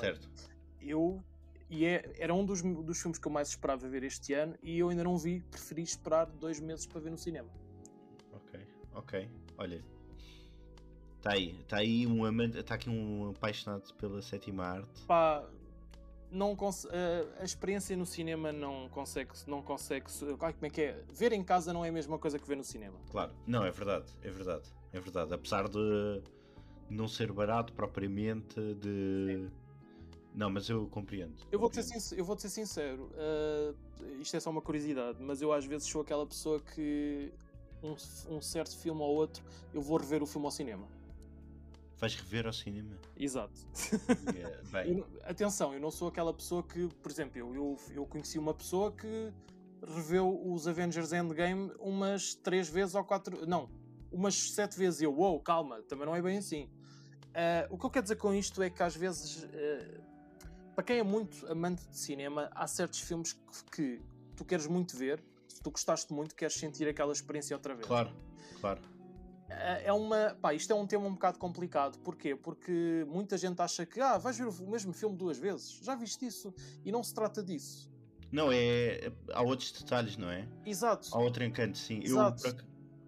[0.00, 0.28] Certo.
[0.80, 1.22] Eu
[1.70, 4.78] e é, era um dos, dos filmes que eu mais esperava ver este ano e
[4.78, 7.48] eu ainda não vi, preferi esperar dois meses para ver no cinema.
[8.32, 8.60] Ok,
[8.94, 9.28] ok.
[9.56, 9.82] Olha.
[11.18, 15.02] Está aí, está aí um amante, está aqui um apaixonado pela sétima arte.
[15.06, 15.46] Pá,
[16.30, 20.10] não a, a experiência no cinema não consegue, não consegue.
[20.10, 21.04] se- Ai, como é que é?
[21.12, 22.98] Ver em casa não é a mesma coisa que ver no cinema.
[23.10, 25.34] Claro, não, é verdade, é verdade, é verdade.
[25.34, 26.22] Apesar de
[26.88, 29.46] não ser barato propriamente, de.
[30.34, 31.34] Não, mas eu compreendo.
[31.50, 35.52] Eu vou-te ser, eu vou-te ser sincero, uh, isto é só uma curiosidade, mas eu
[35.52, 37.32] às vezes sou aquela pessoa que
[37.82, 37.96] um,
[38.36, 39.42] um certo filme ou outro
[39.74, 40.86] eu vou rever o filme ao cinema.
[41.96, 42.96] Vais rever ao cinema?
[43.16, 43.60] Exato.
[44.72, 48.38] É, Eu atenção, eu não sou aquela pessoa que, por exemplo, eu, eu, eu conheci
[48.38, 49.32] uma pessoa que
[49.86, 53.46] reveu os Avengers Endgame umas três vezes ou quatro.
[53.46, 53.68] Não,
[54.10, 55.00] umas sete vezes.
[55.00, 56.70] E eu, uou, calma, também não é bem assim.
[57.34, 60.00] Ah, o que eu quero dizer com isto é que às vezes, ah,
[60.80, 64.02] para quem é muito amante de cinema, há certos filmes que, que
[64.34, 67.86] tu queres muito ver, se tu gostaste muito, queres sentir aquela experiência outra vez.
[67.86, 68.10] claro,
[68.58, 68.80] claro.
[69.50, 70.34] É é uma.
[70.40, 71.98] Pá, isto é um tema um bocado complicado.
[71.98, 72.34] Porquê?
[72.34, 75.80] Porque muita gente acha que ah, vais ver o mesmo filme duas vezes.
[75.82, 76.54] Já viste isso?
[76.84, 77.90] E não se trata disso.
[78.32, 79.12] Não, é.
[79.34, 80.48] Há outros detalhes, não é?
[80.64, 81.10] Exato.
[81.12, 82.00] Há outro encanto, sim.
[82.02, 82.46] Exato.
[82.46, 82.54] Eu.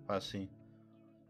[0.04, 0.46] Pá, sim.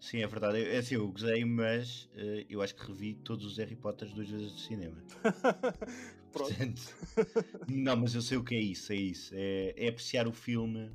[0.00, 0.58] Sim, é verdade.
[0.58, 4.12] Eu- É assim, eu gozei, mas eh, eu acho que revi todos os Harry Potters
[4.12, 4.96] duas vezes de cinema.
[6.32, 6.82] Portanto,
[7.68, 9.34] não, mas eu sei o que é isso, é isso.
[9.36, 10.90] É, é apreciar o filme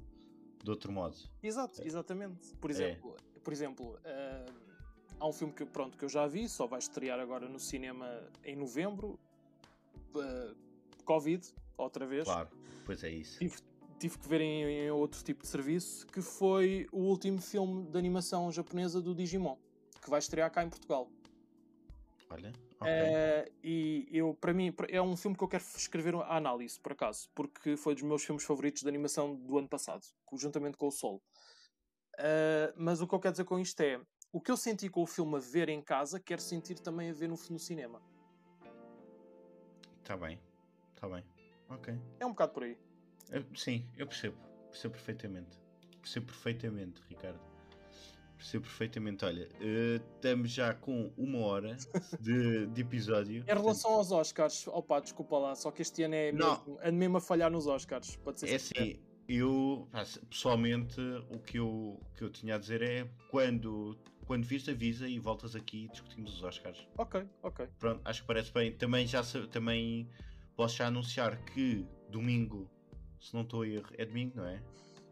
[0.64, 1.16] de outro modo.
[1.42, 2.56] Exato, exatamente.
[2.56, 2.74] Por É.
[2.74, 4.46] exemplo, por exemplo ah,
[5.20, 8.22] há um filme que, pronto, que eu já vi, só vai estrear agora no cinema
[8.44, 9.20] em novembro.
[10.16, 10.54] Ah,
[11.06, 12.26] Covid, outra vez.
[12.26, 12.50] Claro,
[12.86, 13.40] pois é isso.
[13.40, 13.56] Tive,
[14.00, 17.98] tive que ver em, em outro tipo de serviço, que foi o último filme de
[17.98, 19.56] animação japonesa do Digimon,
[20.02, 21.10] que vai estrear cá em Portugal.
[22.30, 22.89] Olha, ok.
[22.89, 26.91] Eh, e eu, para mim, é um filme que eu quero escrever a análise, por
[26.91, 30.91] acaso, porque foi dos meus filmes favoritos de animação do ano passado, juntamente com o
[30.91, 31.21] Sol.
[32.15, 34.01] Uh, mas o que eu quero dizer com isto é
[34.32, 37.13] o que eu senti com o filme a ver em casa, quero sentir também a
[37.13, 38.01] ver no, no cinema.
[39.99, 40.39] Está bem,
[40.95, 41.23] está bem.
[41.69, 41.93] Ok.
[42.19, 42.78] É um bocado por aí.
[43.30, 44.38] Eu, sim, eu percebo.
[44.69, 45.59] Percebo perfeitamente.
[46.01, 47.47] Percebo perfeitamente, Ricardo.
[48.38, 49.26] Percebo perfeitamente.
[49.26, 51.76] Olha, uh, estamos já com uma hora
[52.22, 53.44] de, de episódio.
[53.44, 57.18] Em relação aos Oscars, opa, desculpa lá, só que este ano é mesmo, ando mesmo
[57.18, 58.16] a falhar nos Oscars.
[58.18, 59.90] Pode ser é assim, eu
[60.30, 65.20] pessoalmente o que eu, que eu tinha a dizer é quando, quando viste avisa e
[65.20, 66.88] voltas aqui e discutimos os Oscars.
[66.98, 67.68] Ok, ok.
[67.78, 68.72] Pronto, acho que parece bem.
[68.72, 69.22] Também já
[69.52, 70.10] também
[70.56, 72.70] posso já anunciar que domingo,
[73.20, 74.62] se não estou a erro, é domingo, não é?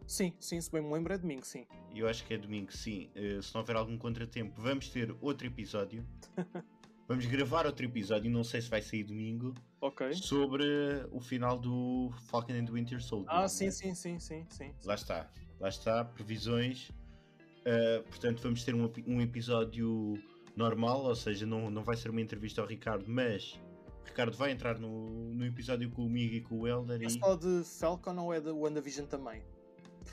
[0.08, 1.66] Sim, sim, se bem me lembro é domingo, sim.
[1.94, 3.10] Eu acho que é domingo, sim.
[3.16, 6.06] Uh, se não houver algum contratempo, vamos ter outro episódio.
[7.08, 9.54] vamos gravar outro episódio, não sei se vai sair domingo.
[9.82, 10.14] Ok.
[10.14, 10.66] Sobre
[11.12, 13.32] o final do Falcon and Winter Soldier.
[13.32, 14.74] Ah, sim, sim, sim, sim, sim.
[14.84, 16.90] Lá está, lá está, previsões.
[16.90, 20.14] Uh, portanto, vamos ter um, um episódio
[20.56, 23.60] normal, ou seja, não, não vai ser uma entrevista ao Ricardo, mas
[24.04, 27.02] o Ricardo vai entrar no, no episódio comigo e com o Elder.
[27.02, 27.10] É e...
[27.10, 29.42] só de Falcon ou é de WandaVision também?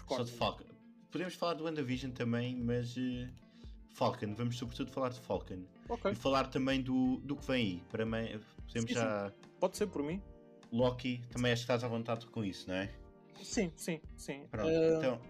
[0.09, 0.65] Só de Falcon.
[1.11, 3.29] Podemos falar do WandaVision também, mas uh,
[3.91, 5.65] Falcon, vamos sobretudo falar de Falcon.
[5.89, 6.13] Okay.
[6.13, 7.83] E falar também do, do que vem aí.
[7.91, 9.29] Para mim, podemos sim, já.
[9.29, 9.35] Sim.
[9.61, 10.23] Pode ser por mim.
[10.73, 12.91] Loki, também acho que estás à vontade com isso, não é?
[13.43, 14.47] Sim, sim, sim.
[14.51, 14.97] Pronto, uh...
[14.97, 15.21] então.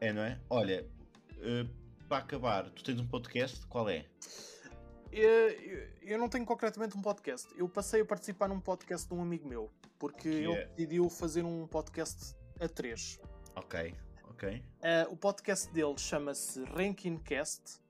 [0.00, 0.38] É, não é?
[0.50, 0.86] Olha,
[1.38, 1.68] uh,
[2.06, 4.04] para acabar, tu tens um podcast, qual é?
[5.10, 5.48] Eu,
[6.02, 7.48] eu não tenho concretamente um podcast.
[7.56, 10.66] Eu passei a participar num podcast de um amigo meu, porque que ele é...
[10.66, 13.18] decidiu fazer um podcast a três.
[13.56, 13.94] Ok,
[14.30, 14.62] ok.
[14.82, 17.80] Uh, o podcast dele chama-se Ranking Cast.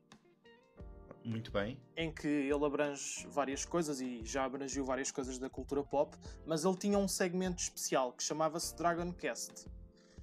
[1.24, 1.76] Muito bem.
[1.96, 6.64] Em que ele abrange várias coisas e já abrangiu várias coisas da cultura pop, mas
[6.64, 9.66] ele tinha um segmento especial que chamava-se Dragon Cast.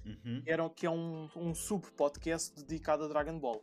[0.06, 0.42] Uhum.
[0.46, 3.62] Era, que é um, um sub-podcast dedicado a Dragon Ball.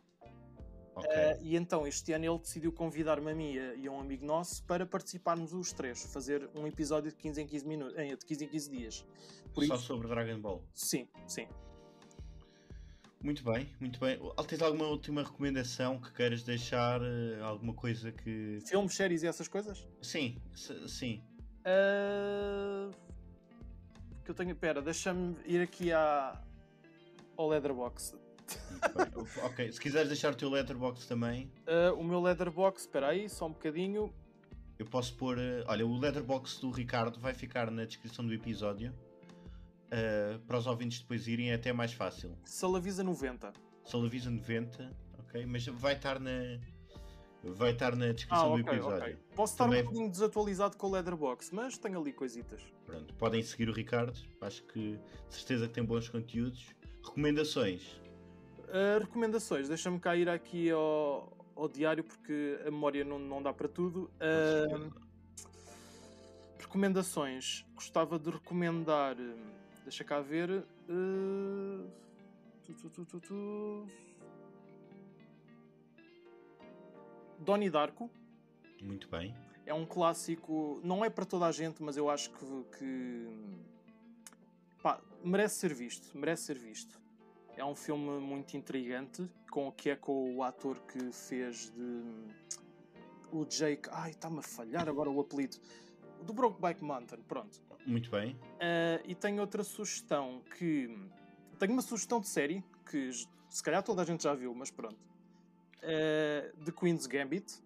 [0.94, 1.08] Okay.
[1.08, 4.62] Uh, e então este ano ele decidiu convidar-me a mim e a um amigo nosso
[4.64, 8.48] para participarmos os três, fazer um episódio de 15 em 15 minutos, de 15 em
[8.48, 9.06] 15 dias.
[9.52, 9.84] Por Só isso...
[9.84, 10.62] sobre Dragon Ball?
[10.74, 11.48] Sim, sim.
[13.22, 14.18] Muito bem, muito bem.
[14.48, 17.00] Tens alguma última recomendação que queiras deixar?
[17.00, 18.58] Eh, alguma coisa que.
[18.66, 19.86] Filmes, séries e essas coisas?
[20.00, 20.42] Sim,
[20.88, 21.22] sim.
[21.60, 22.90] Uh...
[24.24, 24.56] Que eu tenho.
[24.56, 26.42] Pera, deixa-me ir aqui à...
[27.36, 28.16] ao Leatherbox.
[29.44, 31.50] ok, se quiseres deixar o teu Letterbox também.
[31.66, 34.12] Uh, o meu Letterbox, espera aí, só um bocadinho.
[34.78, 35.38] Eu posso pôr.
[35.38, 38.92] Uh, olha, o Letterbox do Ricardo vai ficar na descrição do episódio.
[39.92, 42.34] Uh, para os ouvintes depois irem é até mais fácil.
[42.46, 43.52] Salavisa 90.
[43.84, 46.58] Salavisa 90, ok, mas vai estar na.
[47.44, 49.02] Vai estar na descrição ah, okay, do episódio.
[49.02, 49.18] Okay.
[49.34, 49.80] Posso estar Também...
[49.80, 52.62] um bocadinho desatualizado com o Leatherbox, mas tenho ali coisitas.
[52.86, 54.96] Pronto, podem seguir o Ricardo, acho que
[55.28, 56.64] certeza que tem bons conteúdos.
[57.04, 58.00] Recomendações.
[58.60, 63.52] Uh, recomendações, deixa-me cá ir aqui ao, ao diário porque a memória não, não dá
[63.52, 64.08] para tudo.
[64.20, 64.90] Uh,
[66.60, 69.16] recomendações, gostava de recomendar
[69.84, 70.64] Deixa cá ver.
[70.88, 71.90] Uh...
[72.64, 73.86] Tu, tu, tu,
[77.38, 78.08] Donnie Darko.
[78.80, 79.34] Muito bem.
[79.66, 83.28] É um clássico, não é para toda a gente, mas eu acho que, que
[84.82, 86.16] pá, merece ser visto.
[86.16, 87.00] Merece ser visto.
[87.56, 92.02] É um filme muito intrigante, com, que é com o ator que fez de.
[93.30, 93.88] O Jake.
[93.90, 95.56] Ai, está-me a falhar agora o apelido.
[96.22, 97.60] Do Brokeback Mountain, pronto.
[97.86, 98.34] Muito bem.
[98.34, 100.88] Uh, e tenho outra sugestão que.
[101.58, 103.10] Tenho uma sugestão de série que
[103.48, 104.98] se calhar toda a gente já viu, mas pronto.
[105.78, 107.62] Uh, The Queen's Gambit.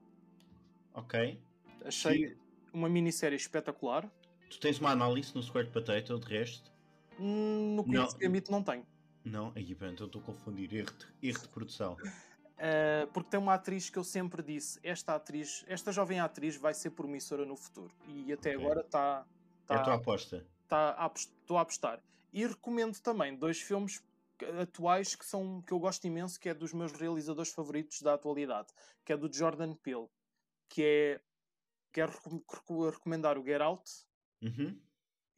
[0.94, 1.38] Ok.
[1.84, 2.36] Achei Sim.
[2.72, 4.10] uma minissérie espetacular.
[4.50, 6.72] Tu tens uma análise no Squared Potato, de resto?
[7.18, 8.18] Hum, no Queen's não.
[8.20, 8.86] Gambit não tenho.
[9.24, 10.72] Não, aí pronto, eu estou a confundir.
[10.72, 11.96] Erro de, erro de produção.
[12.56, 16.72] Uh, porque tem uma atriz que eu sempre disse: esta atriz, esta jovem atriz vai
[16.72, 17.94] ser promissora no futuro.
[18.08, 18.64] E até okay.
[18.64, 19.26] agora está
[19.66, 20.46] Tá, é a tua aposta.
[20.68, 22.02] Tá, estou a apostar.
[22.32, 24.02] E recomendo também dois filmes
[24.60, 28.68] atuais que são que eu gosto imenso, que é dos meus realizadores favoritos da atualidade,
[29.04, 30.08] que é do Jordan Peele,
[30.68, 31.20] que é
[31.92, 32.12] quero
[32.92, 33.90] recomendar o Get Out
[34.42, 34.78] uhum.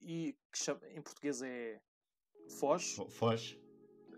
[0.00, 1.80] e que em português é
[2.58, 2.96] Foz.
[3.10, 3.56] Foz.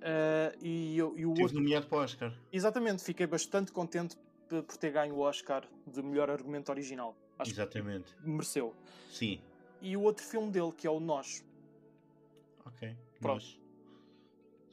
[0.01, 1.55] Uh, e, e, o outro...
[1.55, 2.33] nomeado para o Oscar.
[2.53, 4.17] Exatamente, fiquei bastante contente
[4.49, 7.17] por ter ganho o Oscar de melhor argumento original.
[7.39, 8.15] Acho Exatamente.
[8.25, 8.75] mereceu.
[9.11, 9.41] Sim
[9.81, 11.45] e o outro filme dele, que é o Nós.
[12.65, 12.97] Ok.
[13.21, 13.43] Pronto.
[13.43, 13.61] Nós.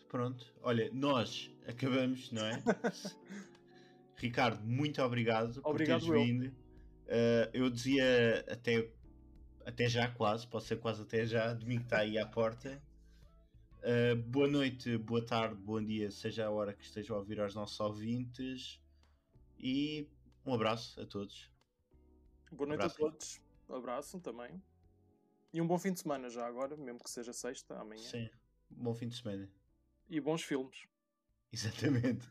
[0.09, 0.53] Pronto.
[0.61, 2.63] Olha, nós acabamos, não é?
[4.15, 6.47] Ricardo, muito obrigado, obrigado por teres vindo.
[6.47, 8.89] Uh, eu dizia até,
[9.65, 11.53] até já, quase, pode ser quase até já.
[11.53, 12.81] Domingo está aí à porta.
[13.87, 17.55] Uh, boa noite, boa tarde, bom dia, seja a hora que estejam a ouvir aos
[17.55, 18.81] nossos ouvintes.
[19.57, 20.09] E
[20.45, 21.49] um abraço a todos.
[22.51, 22.95] Boa noite abraço.
[22.95, 23.41] a todos.
[23.69, 24.61] Um abraço também.
[25.53, 28.01] E um bom fim de semana já agora, mesmo que seja sexta, amanhã.
[28.01, 28.29] Sim,
[28.69, 29.49] bom fim de semana.
[30.09, 30.85] E bons filmes.
[31.49, 32.29] Exatamente.